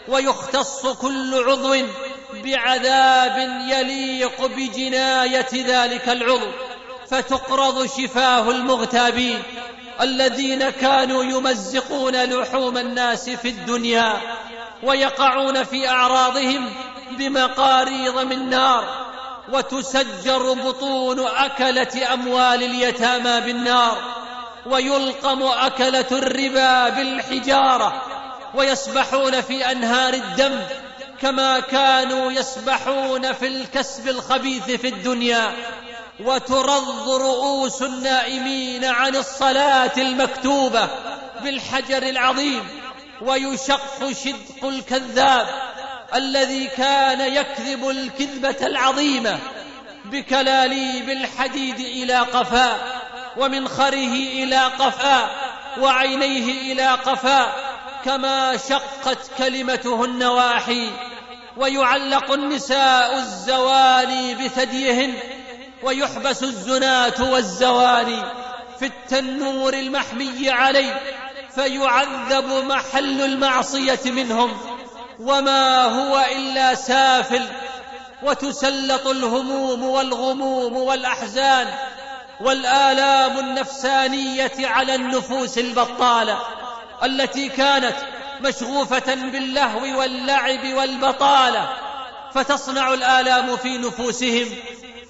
ويختص 0.09 0.87
كل 0.87 1.45
عضو 1.49 1.77
بعذاب 2.45 3.39
يليق 3.69 4.47
بجناية 4.47 5.49
ذلك 5.53 6.09
العضو. 6.09 6.49
فتقرض 7.13 7.87
شفاه 7.87 8.51
المغتابين 8.51 9.43
الذين 10.01 10.71
كانوا 10.71 11.25
يمزقون 11.25 12.25
لحوم 12.25 12.77
الناس 12.79 13.31
في 13.31 13.49
الدنيا 13.49 14.21
ويقعون 14.83 15.65
في 15.65 15.89
أعراضهم 15.89 16.73
بمقاريض 17.11 18.19
من 18.19 18.51
نار 18.51 18.85
وتسجر 19.53 20.53
بطون 20.53 21.21
أكلة 21.21 22.15
أموال 22.15 22.63
اليتامى 22.63 23.41
بالنار 23.41 23.99
ويلقم 24.67 25.43
أكلة 25.43 26.07
الربا 26.13 26.89
بالحجارة 26.89 28.03
ويسبحون 28.55 29.41
في 29.41 29.73
أنهار 29.73 30.15
الدم 30.15 30.61
كما 31.21 31.61
كانوا 31.61 32.33
يسبحون 32.33 33.33
في 33.33 33.47
الكسب 33.47 34.09
الخبيث 34.09 34.71
في 34.71 34.89
الدنيا 34.89 35.53
وترض 36.25 37.09
رؤوس 37.09 37.83
النائمين 37.83 38.85
عن 38.85 39.17
الصلاة 39.17 39.93
المكتوبة 39.97 40.89
بالحجر 41.43 42.03
العظيم 42.03 42.65
ويشق 43.23 44.13
شدق 44.13 44.65
الكذاب 44.65 45.47
الذي 46.15 46.67
كان 46.67 47.21
يكذب 47.21 47.89
الكذبة 47.89 48.67
العظيمة 48.67 49.39
بكلاليب 50.05 51.11
الحديد 51.11 51.81
إلى 51.81 52.19
قفاه 52.19 52.77
ومنخره 53.37 54.15
إلى 54.15 54.59
قفاه 54.59 55.31
وعينيه 55.81 56.73
إلى 56.73 56.87
قفاه 56.87 57.53
كما 58.05 58.57
شقت 58.57 59.31
كلمته 59.39 60.05
النواحي 60.05 60.91
ويعلق 61.57 62.33
النساء 62.33 63.19
الزواني 63.19 64.35
بثديهن 64.35 65.15
ويحبس 65.83 66.43
الزناة 66.43 67.33
والزواني 67.33 68.23
في 68.79 68.87
التنور 68.87 69.75
المحمي 69.75 70.51
عليه 70.51 71.01
فيعذب 71.55 72.65
محل 72.65 73.23
المعصية 73.23 74.01
منهم 74.07 74.59
وما 75.21 75.85
هو 75.85 76.25
إلا 76.37 76.75
سافل 76.75 77.43
وتسلط 78.23 79.07
الهموم 79.07 79.83
والغموم 79.83 80.77
والأحزان 80.77 81.67
والآلام 82.41 83.39
النفسانية 83.39 84.53
على 84.59 84.95
النفوس 84.95 85.59
البطالة 85.59 86.39
التي 87.05 87.49
كانت 87.49 87.97
مشغوفة 88.41 89.15
باللهو 89.15 89.99
واللعب 89.99 90.73
والبطالة 90.73 91.69
فتصنع 92.35 92.95
الآلام 92.95 93.57
في 93.57 93.79
نفوسهم 93.79 94.49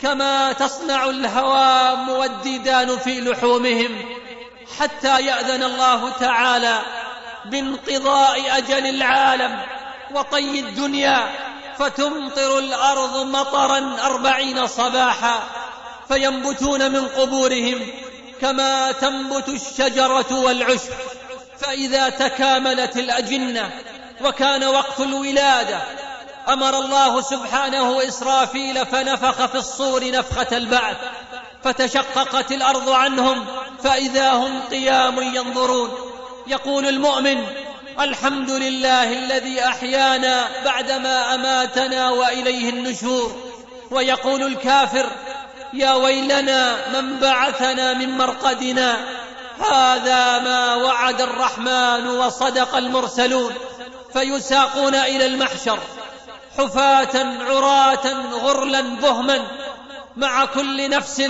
كما 0.03 0.53
تصنع 0.53 1.05
الهوام 1.05 2.09
والديدان 2.09 2.99
في 2.99 3.21
لحومهم 3.21 4.05
حتى 4.79 5.27
يأذن 5.27 5.63
الله 5.63 6.11
تعالى 6.11 6.79
بانقضاء 7.45 8.59
أجل 8.59 8.87
العالم 8.87 9.61
وطي 10.15 10.61
الدنيا 10.61 11.31
فتمطر 11.79 12.59
الأرض 12.59 13.27
مطرا 13.27 13.97
أربعين 14.05 14.67
صباحا 14.67 15.43
فينبتون 16.09 16.93
من 16.93 17.09
قبورهم 17.09 17.87
كما 18.41 18.93
تنبت 18.93 19.49
الشجرة 19.49 20.41
والعشب 20.41 20.93
فإذا 21.59 22.09
تكاملت 22.09 22.97
الأجنة 22.97 23.71
وكان 24.25 24.65
وقت 24.65 25.01
الولادة 25.01 25.81
أمر 26.49 26.79
الله 26.79 27.21
سبحانه 27.21 28.09
إسرافيل 28.09 28.87
فنفخ 28.87 29.47
في 29.47 29.55
الصور 29.55 30.11
نفخة 30.11 30.57
البعث 30.57 30.97
فتشققت 31.65 32.53
الأرض 32.53 32.91
عنهم 32.91 33.47
فإذا 33.83 34.33
هم 34.33 34.61
قيام 34.71 35.23
ينظرون. 35.23 35.91
يقول 36.47 36.89
المؤمن 36.89 37.47
الحمد 38.01 38.51
لله 38.51 39.13
الذي 39.13 39.65
أحيانا 39.65 40.49
بعدما 40.65 41.35
أماتنا 41.35 42.11
وإليه 42.11 42.71
النشور. 42.71 43.37
ويقول 43.91 44.43
الكافر 44.43 45.07
يا 45.73 45.95
ويلنا 45.95 46.77
من 47.01 47.19
بعثنا 47.21 47.95
من 47.95 48.19
مرقدنا 48.19 48.97
هذا 49.71 50.39
ما 50.39 50.75
وعد 50.75 51.21
الرحمن 51.21 52.07
وصدق 52.07 52.77
المرسلون. 52.77 53.55
فيساقون 54.13 54.95
إلى 54.95 55.27
المحشر. 55.27 55.79
حفاة 56.59 57.45
عراة 57.51 58.07
غرلا 58.33 58.81
بهما 58.81 59.47
مع 60.17 60.45
كل 60.45 60.91
نفس 60.91 61.23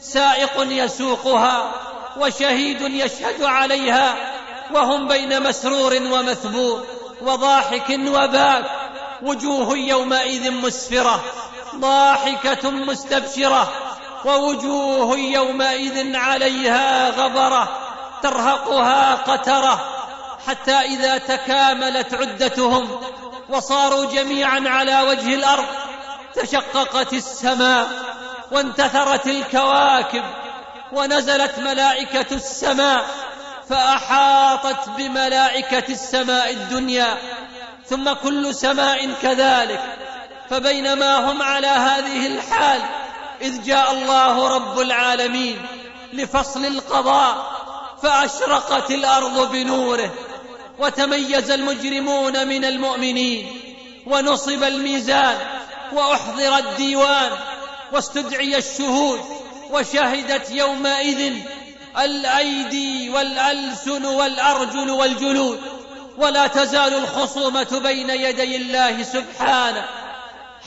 سائق 0.00 0.52
يسوقها 0.58 1.72
وشهيد 2.16 2.80
يشهد 2.80 3.42
عليها 3.42 4.14
وهم 4.74 5.08
بين 5.08 5.42
مسرور 5.42 5.94
ومثبور 5.94 6.86
وضاحك 7.22 8.00
وباك 8.06 8.64
وجوه 9.22 9.78
يومئذ 9.78 10.50
مسفرة 10.50 11.24
ضاحكة 11.76 12.70
مستبشرة 12.70 13.72
ووجوه 14.24 15.18
يومئذ 15.18 16.16
عليها 16.16 17.10
غبرة 17.10 17.68
ترهقها 18.22 19.14
قترة 19.14 19.84
حتى 20.46 20.72
إذا 20.72 21.18
تكاملت 21.18 22.14
عدتهم 22.14 22.88
وصاروا 23.50 24.04
جميعا 24.04 24.62
على 24.66 25.00
وجه 25.02 25.34
الأرض. 25.34 25.66
تشققت 26.34 27.12
السماء 27.12 27.88
وانتثرت 28.50 29.26
الكواكب 29.26 30.24
ونزلت 30.92 31.58
ملائكة 31.58 32.34
السماء 32.34 33.04
فأحاطت 33.68 34.88
بملائكة 34.88 35.92
السماء 35.92 36.50
الدنيا. 36.50 37.18
ثم 37.86 38.12
كل 38.12 38.54
سماء 38.54 39.10
كذلك. 39.22 39.80
فبينما 40.50 41.30
هم 41.30 41.42
على 41.42 41.66
هذه 41.66 42.26
الحال 42.26 42.80
إذ 43.40 43.62
جاء 43.62 43.92
الله 43.92 44.48
رب 44.48 44.80
العالمين 44.80 45.66
لفصل 46.12 46.64
القضاء 46.64 47.50
فأشرقت 48.02 48.90
الأرض 48.90 49.52
بنوره. 49.52 50.10
وتميز 50.80 51.50
المجرمون 51.50 52.48
من 52.48 52.64
المؤمنين 52.64 53.60
ونصب 54.06 54.62
الميزان 54.62 55.38
وأحضر 55.92 56.56
الديوان 56.56 57.30
واستدعي 57.92 58.56
الشهود 58.56 59.20
وشهدت 59.70 60.50
يومئذ 60.50 61.32
الأيدي 61.98 63.10
والألسن 63.10 64.04
والأرجل 64.04 64.90
والجلود. 64.90 65.60
ولا 66.18 66.46
تزال 66.46 66.94
الخصومة 66.94 67.80
بين 67.82 68.10
يدي 68.10 68.56
الله 68.56 69.02
سبحانه 69.02 69.84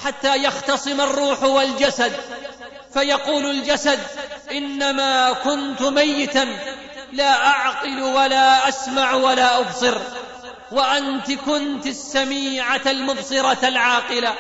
حتى 0.04 0.44
يختصم 0.44 1.02
الروح 1.02 1.44
والجسد 1.44 2.14
فيقول 2.94 3.46
الجسد 3.46 4.00
إنما 4.52 5.34
كنت 5.34 5.82
ميتا 5.82 6.48
لا 7.14 7.48
أعقل 7.48 8.02
ولا 8.02 8.70
أسمع 8.70 9.14
ولا 9.14 9.60
أبصر 9.60 9.98
وأنت 10.72 11.32
كنت 11.32 11.86
السميعة 11.88 12.82
المبصرة 12.86 13.68
العاقلة 13.68 14.34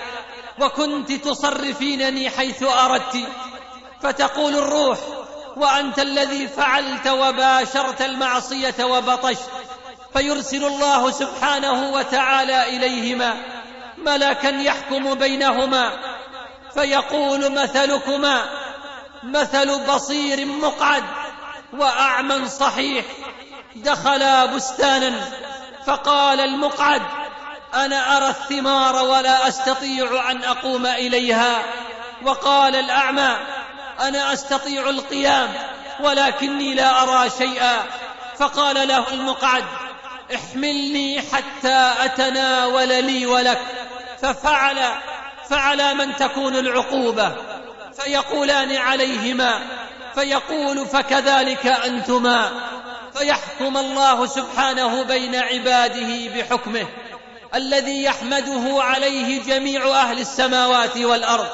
وكنت 0.59 1.11
تصرفينني 1.11 2.29
حيث 2.29 2.63
أردت 2.63 3.27
فتقول 4.01 4.55
الروح 4.55 4.97
وأنت 5.55 5.99
الذي 5.99 6.47
فعلت 6.47 7.07
وباشرت 7.07 8.01
المعصية 8.01 8.83
وبطشت 8.83 9.49
فيرسل 10.13 10.65
الله 10.65 11.11
سبحانه 11.11 11.93
وتعالى 11.93 12.77
إليهما 12.77 13.37
ملكا 13.97 14.47
يحكم 14.47 15.13
بينهما 15.13 15.91
فيقول 16.73 17.51
مثلكما 17.51 18.45
مثل 19.23 19.85
بصير 19.85 20.45
مقعد. 20.45 21.03
وأعمى 21.77 22.49
صحيح. 22.49 23.05
دخلا 23.75 24.45
بستانا 24.45 25.11
فقال 25.85 26.39
المقعد 26.39 27.01
أنا 27.73 28.17
أرى 28.17 28.27
الثمار 28.27 28.95
ولا 28.95 29.47
أستطيع 29.47 30.31
أن 30.31 30.43
أقوم 30.43 30.85
إليها. 30.85 31.63
وقال 32.23 32.75
الأعمى 32.75 33.37
أنا 34.01 34.33
أستطيع 34.33 34.89
القيام 34.89 35.53
ولكني 35.99 36.73
لا 36.73 37.03
أرى 37.03 37.29
شيئا. 37.37 37.83
فقال 38.37 38.87
له 38.87 39.13
المقعد 39.13 39.65
احملني 40.35 41.21
حتى 41.21 41.93
أتناول 41.99 42.87
لي 42.87 43.25
ولك. 43.25 43.61
ففعل 44.21 44.77
فعلى 45.49 45.93
من 45.93 46.15
تكون 46.15 46.55
العقوبة 46.55 47.35
فيقولان 47.99 48.75
عليهما 48.75 49.61
فيقول 50.15 50.85
فكذلك 50.85 51.65
أنتما 51.67 52.51
فيحكم 53.17 53.77
الله 53.77 54.25
سبحانه 54.25 55.03
بين 55.03 55.35
عباده 55.35 56.29
بحكمه 56.35 56.85
الذي 57.55 58.03
يحمده 58.03 58.83
عليه 58.83 59.43
جميع 59.43 59.87
أهل 59.87 60.19
السماوات 60.19 60.97
والأرض 60.97 61.47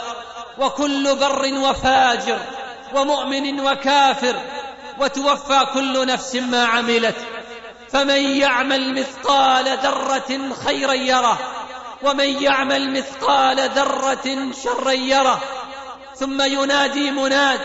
وكل 0.58 1.16
بر 1.16 1.54
وفاجر 1.54 2.40
ومؤمن 2.96 3.60
وكافر 3.60 4.36
وتوفى 5.00 5.66
كل 5.74 6.08
نفس 6.08 6.36
ما 6.36 6.66
عملت 6.66 7.16
فمن 7.92 8.38
يعمل 8.38 8.94
مثقال 9.00 9.78
ذرة 9.78 10.54
خيرا 10.66 10.94
يره 10.94 11.40
ومن 12.04 12.44
يعمل 12.44 12.92
مثقال 12.92 13.70
ذرة 13.70 14.52
شرا 14.64 14.92
يره 14.92 15.42
ثم 16.16 16.42
ينادي 16.42 17.12
مناد 17.12 17.60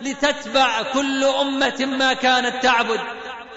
لتتبع 0.00 0.82
كل 0.82 1.24
أمة 1.24 1.88
ما 1.98 2.12
كانت 2.12 2.62
تعبد 2.62 3.00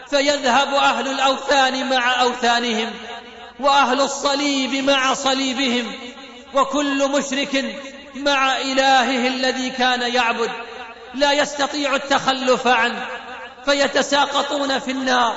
فيذهب 0.09 0.73
أهل 0.73 1.07
الأوثان 1.07 1.89
مع 1.89 2.21
أوثانهم 2.21 2.91
وأهل 3.59 4.01
الصليب 4.01 4.89
مع 4.89 5.13
صليبهم 5.13 5.93
وكل 6.53 7.09
مشرك 7.11 7.81
مع 8.15 8.57
إلهه 8.57 9.27
الذي 9.27 9.69
كان 9.69 10.01
يعبد 10.01 10.51
لا 11.13 11.33
يستطيع 11.33 11.95
التخلف 11.95 12.67
عنه 12.67 13.07
فيتساقطون 13.65 14.79
في 14.79 14.91
النار 14.91 15.35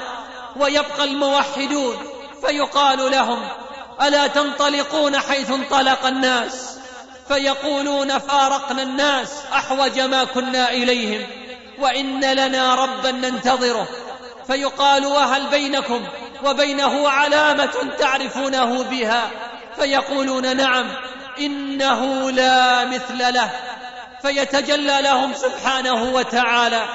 ويبقى 0.57 1.05
الموحدون 1.05 1.97
فيقال 2.47 3.11
لهم 3.11 3.49
ألا 4.03 4.27
تنطلقون 4.27 5.19
حيث 5.19 5.51
انطلق 5.51 6.07
الناس؟ 6.07 6.76
فيقولون 7.29 8.19
فارقنا 8.19 8.83
الناس 8.83 9.43
أحوج 9.53 10.01
ما 10.01 10.25
كنا 10.25 10.71
إليهم 10.71 11.27
وإن 11.79 12.25
لنا 12.25 12.75
ربا 12.75 13.11
ننتظره. 13.11 13.89
فيقال 14.47 15.07
وهل 15.07 15.47
بينكم؟ 15.47 16.07
وبينه 16.45 17.09
علامة 17.09 17.95
تعرفونه 17.99 18.83
بها. 18.83 19.31
فيقولون 19.77 20.57
نعم 20.57 20.87
إنه 21.39 22.31
لا 22.31 22.85
مثل 22.85 23.35
له. 23.35 23.51
فيتجلى 24.23 24.99
لهم 25.03 25.35
سبحانه 25.35 26.13
وتعالى 26.15 26.89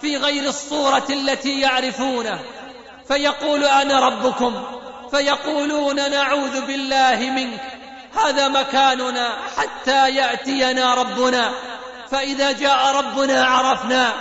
في 0.00 0.16
غير 0.16 0.48
الصورة 0.48 1.06
التي 1.10 1.60
يعرفونه. 1.60 2.38
فيقول 3.08 3.64
أنا 3.64 4.00
ربكم؟ 4.00 4.64
فيقولون 5.10 6.10
نعوذ 6.10 6.66
بالله 6.66 7.16
منك. 7.16 7.77
هذا 8.24 8.48
مكاننا 8.48 9.36
حتى 9.56 10.10
يأتينا 10.10 10.94
ربنا. 10.94 11.50
فإذا 12.10 12.52
جاء 12.52 12.96
ربنا 12.96 13.44
عرفنا 13.44 14.12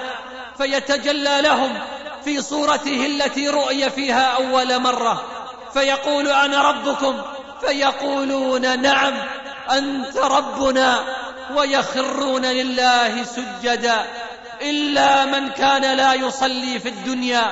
فيتجلى 0.58 1.42
لهم 1.42 1.80
في 2.26 2.42
صورته 2.42 3.06
التي 3.06 3.50
رؤي 3.50 3.90
فيها 3.90 4.36
أول 4.36 4.82
مرة. 4.82 5.26
فيقول 5.74 6.28
أنا 6.28 6.70
ربكم 6.70 7.22
فيقولون 7.62 8.82
نعم 8.82 9.14
أنت 9.72 10.18
ربنا 10.18 11.04
ويخرون 11.56 12.46
لله 12.46 13.24
سجدا. 13.24 14.06
إلا 14.62 15.26
من 15.26 15.50
كان 15.50 15.98
لا 15.98 16.14
يصلي 16.14 16.80
في 16.80 16.90
الدنيا 16.90 17.52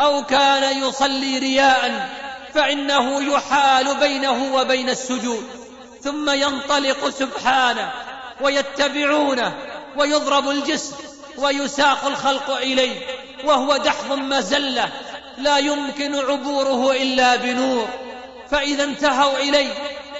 أو 0.00 0.22
كان 0.22 0.78
يصلي 0.82 1.38
رياء 1.38 2.08
فإنه 2.54 3.34
يحال 3.34 3.94
بينه 3.94 4.54
وبين 4.54 4.88
السجود. 4.88 5.57
ثم 6.02 6.30
ينطلق 6.30 7.08
سبحانه 7.08 7.92
ويتبعونه 8.40 9.54
ويضرب 9.96 10.50
الجسم 10.50 10.96
ويساق 11.38 12.06
الخلق 12.06 12.50
إليه 12.50 13.00
وهو 13.44 13.76
دحض 13.76 14.12
مزلة 14.12 14.88
لا 15.38 15.58
يمكن 15.58 16.14
عبوره 16.14 16.92
إلا 16.92 17.36
بنور 17.36 17.88
فإذا 18.50 18.84
انتهوا 18.84 19.38
إليه 19.38 19.74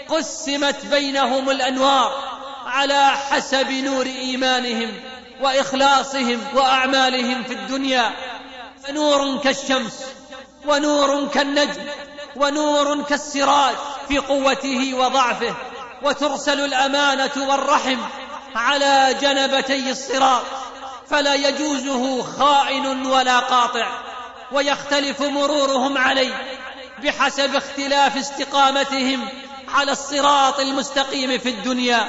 قسمت 0.09 0.87
بينهم 0.87 1.51
الأنوار 1.51 2.39
على 2.67 3.11
حسب 3.11 3.71
نور 3.71 4.07
إيمانهم 4.07 4.93
وإخلاصهم 5.41 6.41
وأعمالهم 6.55 7.45
في 7.45 7.55
الدنيا 7.55 8.13
فنور 8.85 9.39
كالشمس 9.39 10.05
ونور 10.67 11.29
كالنجم 11.29 11.83
ونور 12.37 13.03
كالسراج 13.03 13.75
في 14.09 14.19
قوته 14.19 14.95
وضعفه 14.95 15.55
وترسل 16.03 16.65
الأمانة 16.65 17.49
والرحم 17.49 17.99
على 18.57 19.17
جنبتي 19.21 19.91
الصراط 19.91 20.43
فلا 21.11 21.35
يجوزه 21.35 22.23
خائن 22.23 23.07
ولا 23.07 23.39
قاطع 23.39 23.89
ويختلف 24.53 25.23
مرورهم 25.23 25.99
عليه 25.99 26.59
بحسب 27.03 27.57
اختلاف 27.57 28.17
استقامتهم 28.17 29.29
على 29.75 29.93
الصراط 29.93 30.61
المستقيم 30.61 31.39
في 31.39 31.49
الدنيا. 31.49 32.09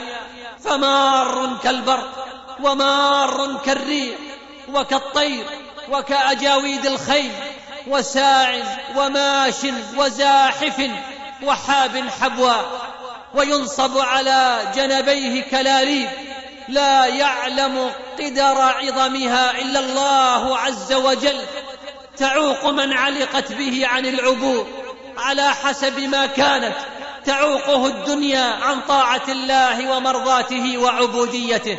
فمار 0.63 1.57
كالبرق 1.63 2.27
ومار 2.63 3.59
كالريح 3.65 4.17
وكالطير 4.73 5.45
وكأجاويد 5.91 6.85
الخيل 6.85 7.31
وساع 7.89 8.63
وماش 8.95 9.55
وزاحف 9.97 10.89
وحاب 11.43 12.09
حبوا 12.21 12.53
وينصب 13.33 13.97
على 13.97 14.71
جنبيه 14.75 15.43
كلاليب 15.43 16.09
لا 16.67 17.05
يعلم 17.05 17.91
قدر 18.19 18.61
عظمها 18.61 19.61
إلا 19.61 19.79
الله 19.79 20.57
عز 20.57 20.93
وجل. 20.93 21.41
تعوق 22.17 22.65
من 22.65 22.93
علقت 22.93 23.53
به 23.53 23.87
عن 23.87 24.05
العبور. 24.05 24.67
على 25.17 25.53
حسب 25.53 25.99
ما 25.99 26.25
كانت 26.25 26.75
تعوقه 27.25 27.87
الدنيا 27.87 28.43
عن 28.43 28.81
طاعة 28.87 29.23
الله 29.29 29.91
ومرضاته 29.91 30.77
وعبوديته. 30.77 31.77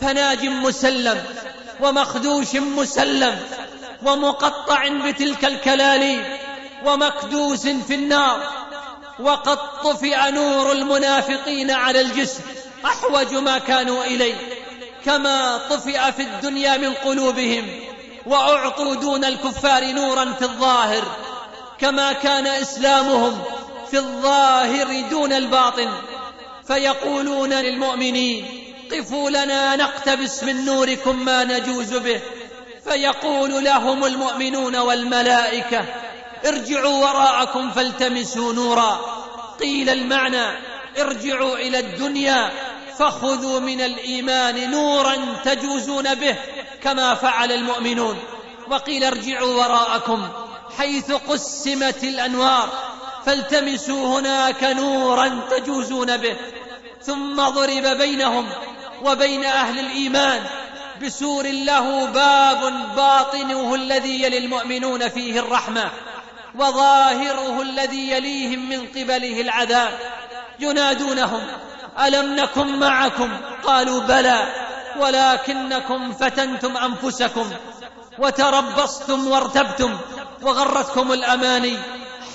فناج 0.00 0.46
مسلم 0.46 1.24
ومخدوش 1.80 2.54
مسلم 2.54 3.40
ومقطع 4.04 4.88
بتلك 4.88 5.44
الكلاليب 5.44 6.24
ومكدوس 6.84 7.66
في 7.66 7.94
النار 7.94 8.40
وقد 9.18 9.58
طفئ 9.82 10.30
نور 10.30 10.72
المنافقين 10.72 11.70
على 11.70 12.00
الجسم 12.00 12.42
أحوج 12.84 13.34
ما 13.34 13.58
كانوا 13.58 14.04
إليه 14.04 14.34
كما 15.04 15.60
طفئ 15.70 16.12
في 16.12 16.22
الدنيا 16.22 16.76
من 16.76 16.92
قلوبهم 16.94 17.66
وأعطوا 18.26 18.94
دون 18.94 19.24
الكفار 19.24 19.84
نورا 19.84 20.32
في 20.32 20.42
الظاهر 20.42 21.02
كما 21.78 22.12
كان 22.12 22.46
إسلامهم 22.46 23.42
في 23.90 23.98
الظاهر 23.98 25.00
دون 25.10 25.32
الباطن 25.32 25.88
فيقولون 26.66 27.52
للمؤمنين 27.52 28.64
قفوا 28.92 29.30
لنا 29.30 29.76
نقتبس 29.76 30.44
من 30.44 30.64
نوركم 30.64 31.24
ما 31.24 31.44
نجوز 31.44 31.94
به. 31.94 32.20
فيقول 32.84 33.64
لهم 33.64 34.04
المؤمنون 34.04 34.76
والملائكة 34.76 35.84
ارجعوا 36.46 37.04
وراءكم 37.04 37.70
فالتمسوا 37.70 38.52
نورا. 38.52 39.00
قيل 39.60 39.90
المعنى 39.90 40.46
ارجعوا 40.98 41.56
إلى 41.56 41.78
الدنيا 41.78 42.50
فخذوا 42.98 43.60
من 43.60 43.80
الإيمان 43.80 44.70
نورا 44.70 45.16
تجوزون 45.44 46.14
به 46.14 46.36
كما 46.82 47.14
فعل 47.14 47.52
المؤمنون. 47.52 48.18
وقيل 48.70 49.04
ارجعوا 49.04 49.54
وراءكم 49.54 50.28
حيث 50.78 51.12
قسمت 51.12 52.04
الأنوار 52.04 52.68
فالتمسوا 53.26 54.20
هناك 54.20 54.64
نورا 54.64 55.40
تجوزون 55.50 56.16
به. 56.16 56.36
ثم 57.02 57.36
ضرب 57.36 57.86
بينهم 57.98 58.46
وبين 59.02 59.44
أهل 59.44 59.78
الإيمان 59.78 60.46
بسور 61.02 61.46
له 61.46 62.06
باب 62.06 62.72
باطنه 62.96 63.74
الذي 63.74 64.22
يلي 64.22 64.38
المؤمنون 64.38 65.08
فيه 65.08 65.40
الرحمة 65.40 65.90
وظاهره 66.54 67.62
الذي 67.62 68.10
يليهم 68.10 68.68
من 68.68 68.86
قبله 68.86 69.40
العذاب. 69.40 69.98
ينادونهم 70.60 71.46
ألم 72.06 72.36
نكن 72.36 72.78
معكم؟ 72.78 73.30
قالوا 73.64 74.00
بلى 74.00 74.46
ولكنكم 74.96 76.12
فتنتم 76.12 76.76
أنفسكم 76.76 77.50
وتربصتم 78.18 79.30
وارتبتم 79.30 79.98
وغرتكم 80.42 81.12
الأماني 81.12 81.78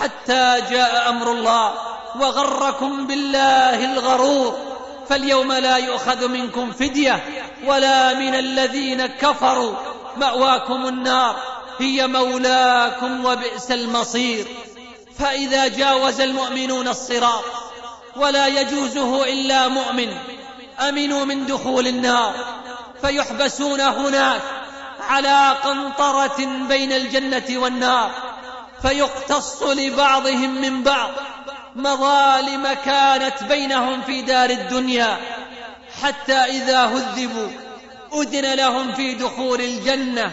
حتى 0.01 0.61
جاء 0.69 1.09
أمر 1.09 1.31
الله 1.31 1.73
وغركم 2.19 3.07
بالله 3.07 3.93
الغرور. 3.93 4.68
فاليوم 5.09 5.51
لا 5.51 5.77
يؤخذ 5.77 6.27
منكم 6.27 6.71
فدية 6.71 7.23
ولا 7.65 8.13
من 8.13 8.35
الذين 8.35 9.05
كفروا. 9.05 9.73
مأواكم 10.17 10.87
النار. 10.87 11.35
هي 11.79 12.07
مولاكم 12.07 13.25
وبئس 13.25 13.71
المصير. 13.71 14.47
فإذا 15.19 15.67
جاوز 15.67 16.21
المؤمنون 16.21 16.87
الصراط 16.87 17.43
ولا 18.15 18.47
يجوزه 18.47 19.23
إلا 19.23 19.67
مؤمن 19.67 20.17
أمنوا 20.79 21.25
من 21.25 21.45
دخول 21.45 21.87
النار. 21.87 22.33
فيحبسون 23.01 23.81
هناك 23.81 24.41
على 25.09 25.55
قنطرة 25.63 26.45
بين 26.67 26.91
الجنة 26.91 27.61
والنار. 27.61 28.11
فيقتص 28.81 29.63
لبعضهم 29.63 30.61
من 30.61 30.83
بعض. 30.83 31.11
مظالم 31.75 32.67
كانت 32.85 33.43
بينهم 33.43 34.01
في 34.01 34.21
دار 34.21 34.49
الدنيا 34.49 35.17
حتى 36.03 36.33
إذا 36.33 36.85
هذبوا 36.85 37.49
أذن 38.13 38.53
لهم 38.53 38.91
في 38.91 39.13
دخول 39.13 39.61
الجنة 39.61 40.31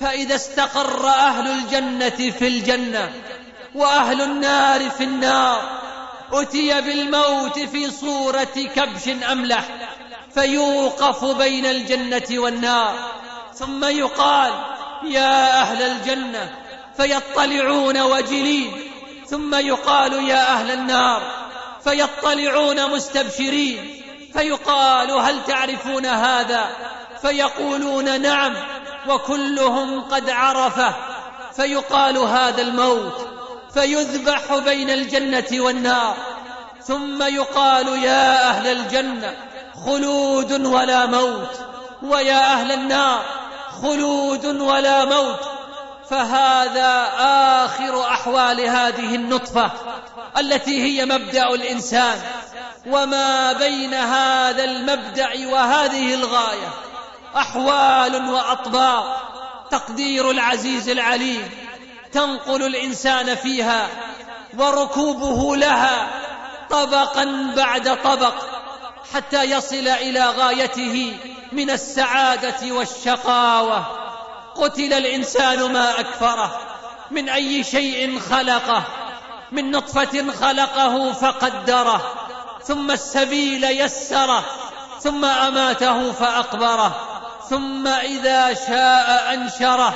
فإذا 0.00 0.34
استقر 0.34 1.08
أهل 1.08 1.50
الجنة 1.50 2.30
في 2.30 2.48
الجنة 2.48 3.12
وأهل 3.74 4.22
النار 4.22 4.90
في 4.90 5.04
النار 5.04 5.80
أتي 6.32 6.80
بالموت 6.80 7.58
في 7.58 7.90
صورة 7.90 8.68
كبش 8.74 9.08
أملح 9.32 9.64
فيوقف 10.34 11.24
بين 11.24 11.66
الجنة 11.66 12.26
والنار. 12.30 12.94
ثم 13.54 13.84
يقال 13.84 14.52
يا 15.04 15.60
أهل 15.60 15.82
الجنة 15.82 16.50
فيطلعون 16.96 18.00
وجلين 18.00 18.89
ثم 19.30 19.54
يقال 19.54 20.28
يا 20.28 20.52
أهل 20.52 20.70
النار 20.70 21.22
فيطلعون 21.84 22.90
مستبشرين 22.90 24.02
فيقال 24.32 25.10
هل 25.10 25.44
تعرفون 25.44 26.06
هذا؟ 26.06 26.66
فيقولون 27.22 28.20
نعم 28.20 28.54
وكلهم 29.08 30.00
قد 30.00 30.30
عرفه 30.30 30.94
فيقال 31.56 32.18
هذا 32.18 32.62
الموت 32.62 33.28
فيذبح 33.74 34.58
بين 34.58 34.90
الجنة 34.90 35.64
والنار. 35.64 36.16
ثم 36.82 37.22
يقال 37.22 37.88
يا 38.04 38.48
أهل 38.48 38.66
الجنة 38.66 39.36
خلود 39.86 40.66
ولا 40.66 41.06
موت 41.06 41.60
ويا 42.02 42.52
أهل 42.52 42.72
النار 42.72 43.22
خلود 43.82 44.46
ولا 44.46 45.04
موت 45.04 45.49
فهذا 46.10 47.12
آخر 47.64 48.02
أحوال 48.04 48.60
هذه 48.60 49.14
النطفة 49.14 49.70
التي 50.38 50.82
هي 50.82 51.06
مبدأ 51.06 51.54
الإنسان 51.54 52.18
وما 52.86 53.52
بين 53.52 53.94
هذا 53.94 54.64
المبدأ 54.64 55.46
وهذه 55.46 56.14
الغاية 56.14 56.68
أحوال 57.36 58.30
وأطباق 58.30 59.30
تقدير 59.70 60.30
العزيز 60.30 60.88
العليم 60.88 61.50
تنقل 62.12 62.66
الإنسان 62.66 63.34
فيها 63.34 63.88
وركوبه 64.58 65.56
لها 65.56 66.08
طبقا 66.70 67.52
بعد 67.56 68.02
طبق 68.02 68.34
حتى 69.14 69.44
يصل 69.44 69.88
إلى 69.88 70.26
غايته 70.26 71.16
من 71.52 71.70
السعادة 71.70 72.72
والشقاوة. 72.72 73.99
قتل 74.54 74.92
الإنسان 74.92 75.72
ما 75.72 76.00
أكفره 76.00 76.58
من 77.10 77.28
أي 77.28 77.64
شيء 77.64 78.20
خلقه 78.20 78.82
من 79.52 79.70
نطفة 79.70 80.32
خلقه 80.32 81.12
فقدره 81.12 82.02
ثم 82.62 82.90
السبيل 82.90 83.64
يسره 83.64 84.44
ثم 85.00 85.24
أماته 85.24 86.12
فأقبره 86.12 87.00
ثم 87.48 87.86
إذا 87.86 88.54
شاء 88.54 89.34
أنشره 89.34 89.94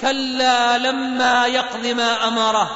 كلا 0.00 0.78
لما 0.78 1.46
يقض 1.46 1.86
ما 1.86 2.28
أمره. 2.28 2.70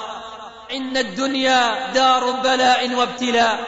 إن 0.72 0.96
الدنيا 0.96 1.92
دار 1.92 2.30
بلاء 2.30 2.94
وابتلاء 2.94 3.58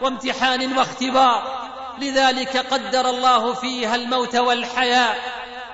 وامتحان 0.00 0.78
واختبار 0.78 1.66
لذلك 1.98 2.56
قدر 2.56 3.10
الله 3.10 3.54
فيها 3.54 3.94
الموت 3.94 4.36
والحياة 4.36 5.14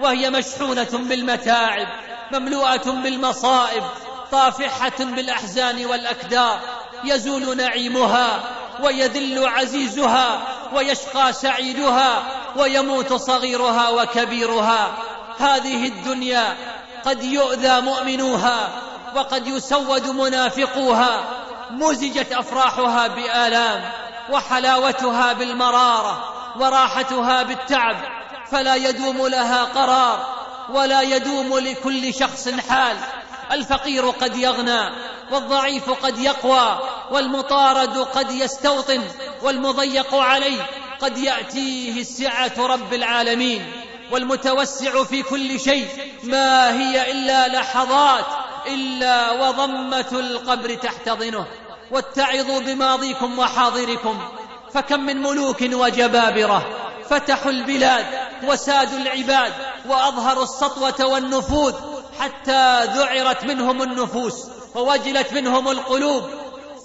وهي 0.01 0.31
مشحونة 0.31 0.89
بالمتاعب 0.93 1.89
مملوءة 2.33 2.91
بالمصائب 2.91 3.85
طافحة 4.33 4.99
بالأحزان 4.99 5.87
والأكدار 5.87 6.61
يزول 7.05 7.57
نعيمها 7.57 8.41
ويذل 8.83 9.47
عزيزها 9.47 10.43
ويشقى 10.75 11.33
سعيدها 11.33 12.23
ويموت 12.57 13.13
صغيرها 13.13 13.89
وكبيرها. 13.89 14.93
هذه 15.39 15.87
الدنيا 15.87 16.57
قد 17.05 17.25
يؤذى 17.25 17.81
مؤمنوها 17.81 18.69
وقد 19.17 19.47
يسود 19.47 20.07
منافقوها. 20.07 21.25
مزجت 21.71 22.33
أفراحها 22.33 23.07
بآلام 23.07 23.91
وحلاوتها 24.31 25.33
بالمرارة 25.33 26.35
وراحتها 26.61 27.43
بالتعب. 27.43 28.22
فلا 28.53 28.75
يدوم 28.75 29.27
لها 29.27 29.65
قرار 29.65 30.27
ولا 30.71 31.01
يدوم 31.01 31.59
لكل 31.59 32.15
شخص 32.15 32.49
حال. 32.49 32.97
الفقير 33.53 34.11
قد 34.11 34.37
يغنى 34.37 34.91
والضعيف 35.31 35.91
قد 35.91 36.19
يقوى 36.19 36.79
والمطارد 37.11 37.99
قد 37.99 38.31
يستوطن 38.31 39.03
والمضيق 39.43 40.15
عليه 40.15 40.67
قد 41.01 41.19
يأتيه 41.19 42.01
السعة 42.01 42.53
رب 42.59 42.95
العالمين. 42.95 43.73
والمتوسع 44.11 45.05
في 45.05 45.23
كل 45.23 45.61
شيء 45.61 45.89
ما 46.23 46.73
هي 46.73 47.11
إلا 47.11 47.49
لحظات 47.49 48.27
إلا 48.67 49.33
وضمة 49.33 50.13
القبر 50.13 50.75
تحتضنه. 50.75 51.47
واتعظوا 51.91 52.61
بماضيكم 52.61 53.39
وحاضركم. 53.39 54.21
فكم 54.75 55.01
من 55.01 55.23
ملوك 55.23 55.63
وجبابرة 55.63 56.67
فتحوا 57.11 57.51
البلاد 57.51 58.07
وسادوا 58.45 58.99
العباد 58.99 59.53
وأظهروا 59.89 60.45
السطوة 60.45 61.07
والنفوذ 61.07 61.75
حتى 62.21 62.85
ذعرت 62.85 63.45
منهم 63.45 63.83
النفوس 63.83 64.47
ووجلت 64.75 65.33
منهم 65.33 65.69
القلوب 65.69 66.23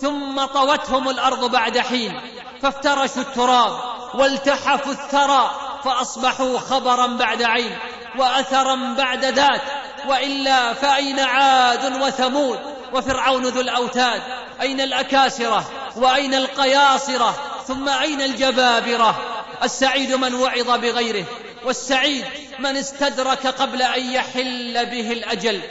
ثم 0.01 0.45
طوتهم 0.45 1.09
الأرض 1.09 1.51
بعد 1.51 1.77
حين 1.77 2.21
فافترشوا 2.61 3.21
التراب 3.21 3.71
والتحفوا 4.15 4.91
الثرى 4.91 5.51
فأصبحوا 5.83 6.59
خبرا 6.59 7.07
بعد 7.07 7.43
عين 7.43 7.77
وأثرا 8.17 8.95
بعد 8.97 9.25
ذات 9.25 9.61
وإلا 10.07 10.73
فأين 10.73 11.19
عاد 11.19 12.01
وثمود 12.01 12.59
وفرعون 12.93 13.43
ذو 13.43 13.61
الأوتاد؟ 13.61 14.21
أين 14.61 14.81
الأكاسرة 14.81 15.65
وأين 15.95 16.33
القياصرة 16.33 17.35
ثم 17.67 17.89
أين 17.89 18.21
الجبابرة؟ 18.21 19.21
السعيد 19.63 20.13
من 20.13 20.33
وعظ 20.33 20.69
بغيره 20.69 21.25
والسعيد 21.65 22.25
من 22.59 22.77
استدرك 22.77 23.47
قبل 23.47 23.81
أن 23.81 24.11
يحل 24.11 24.85
به 24.85 25.11
الأجل. 25.11 25.61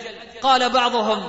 قال 0.42 0.70
بعضهم 0.70 1.22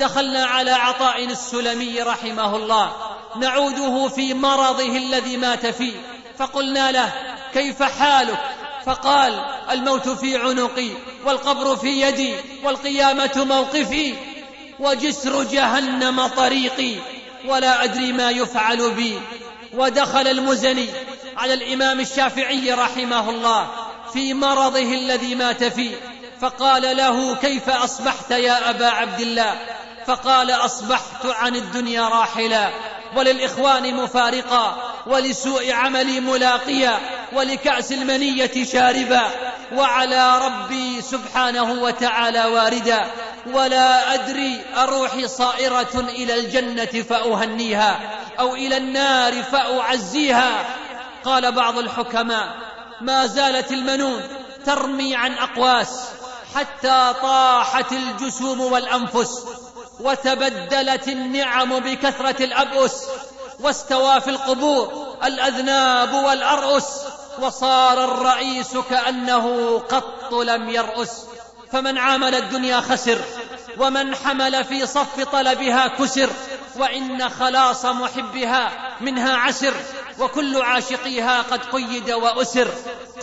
دخلنا 0.00 0.44
على 0.44 0.70
عطاء 0.70 1.24
السلمي 1.24 2.02
رحمه 2.02 2.56
الله 2.56 2.92
نعوده 3.36 4.08
في 4.08 4.34
مرضه 4.34 4.96
الذي 4.96 5.36
مات 5.36 5.66
فيه. 5.66 5.92
فقلنا 6.38 6.92
له 6.92 7.12
كيف 7.54 7.82
حالك؟ 7.82 8.38
فقال 8.86 9.44
الموت 9.70 10.08
في 10.08 10.36
عنقي 10.36 10.88
والقبر 11.24 11.76
في 11.76 12.00
يدي 12.00 12.34
والقيامة 12.64 13.44
موقفي 13.48 14.14
وجسر 14.78 15.42
جهنم 15.42 16.26
طريقي 16.26 16.94
ولا 17.48 17.84
أدري 17.84 18.12
ما 18.12 18.30
يفعل 18.30 18.90
بي. 18.90 19.18
ودخل 19.74 20.28
المزني 20.28 20.88
على 21.36 21.54
الإمام 21.54 22.00
الشافعي 22.00 22.72
رحمه 22.72 23.30
الله 23.30 23.68
في 24.12 24.34
مرضه 24.34 24.94
الذي 24.94 25.34
مات 25.34 25.64
فيه 25.64 25.94
فقال 26.40 26.96
له 26.96 27.34
كيف 27.34 27.68
أصبحت 27.68 28.30
يا 28.30 28.70
أبا 28.70 28.86
عبد 28.86 29.20
الله؟ 29.20 29.54
فقال 30.06 30.50
أصبحت 30.50 31.26
عن 31.26 31.56
الدنيا 31.56 32.08
راحلا 32.08 32.70
وللإخوان 33.16 33.94
مفارقا 33.94 34.92
ولسوء 35.06 35.72
عملي 35.72 36.20
ملاقيا 36.20 37.00
ولكأس 37.32 37.92
المنية 37.92 38.64
شاربا. 38.72 39.30
وعلى 39.72 40.38
ربي 40.38 41.02
سبحانه 41.02 41.72
وتعالى 41.72 42.44
واردا. 42.44 43.10
ولا 43.46 44.14
أدري 44.14 44.64
أروحي 44.76 45.28
صائرة 45.28 45.94
إلى 45.94 46.40
الجنة 46.40 47.02
فأهنيها 47.02 48.00
أو 48.40 48.54
إلى 48.54 48.76
النار 48.76 49.42
فأعزيها. 49.42 50.64
قال 51.24 51.52
بعض 51.52 51.78
الحكماء 51.78 52.56
ما 53.00 53.26
زالت 53.26 53.72
المنون 53.72 54.22
ترمي 54.66 55.16
عن 55.16 55.32
أقواس 55.32 56.00
حتى 56.54 57.14
طاحت 57.22 57.92
الجسوم 57.92 58.60
والأنفس 58.60 59.44
وتبدلت 60.00 61.08
النعم 61.08 61.78
بكثرة 61.78 62.44
الأبؤس 62.44 63.04
واستوى 63.60 64.20
في 64.20 64.30
القبور 64.30 65.16
الأذناب 65.24 66.14
والأرؤس. 66.14 66.86
وصار 67.38 68.04
الرئيس 68.04 68.76
كأنه 68.76 69.78
قط 69.78 70.34
لم 70.34 70.68
يرأس 70.68 71.26
فمن 71.72 71.98
عامل 71.98 72.34
الدنيا 72.34 72.80
خسر 72.80 73.18
ومن 73.78 74.14
حمل 74.14 74.64
في 74.64 74.86
صف 74.86 75.24
طلبها 75.32 75.88
كسر. 75.88 76.30
وإن 76.76 77.28
خلاص 77.28 77.84
محبها 77.84 78.70
منها 79.00 79.36
عسر 79.36 79.74
وكل 80.18 80.62
عاشقيها 80.62 81.42
قد 81.42 81.64
قيد 81.64 82.10
وأسر. 82.10 82.68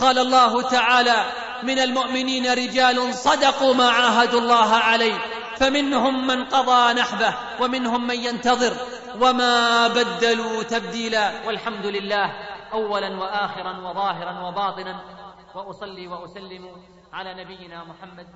قال 0.00 0.18
الله 0.18 0.62
تعالى 0.62 1.32
من 1.62 1.78
المؤمنين 1.78 2.52
رجال 2.52 3.14
صدقوا 3.14 3.74
ما 3.74 3.90
عاهدوا 3.90 4.40
الله 4.40 4.74
عليه 4.74 5.18
فمنهم 5.56 6.26
من 6.26 6.44
قضى 6.44 6.92
نحبه 6.92 7.34
ومنهم 7.60 8.06
من 8.06 8.24
ينتظر. 8.24 8.76
وما 9.20 9.88
بدلوا 9.88 10.62
تبديلا 10.62 11.32
والحمد 11.46 11.86
لله 11.86 12.32
اولا 12.72 13.08
واخرا 13.20 13.78
وظاهرا 13.78 14.48
وباطنا 14.48 15.00
وأصلي 15.54 16.08
وأسلم 16.08 16.70
على 17.12 17.34
نبينا 17.34 17.84
محمد 17.84 18.26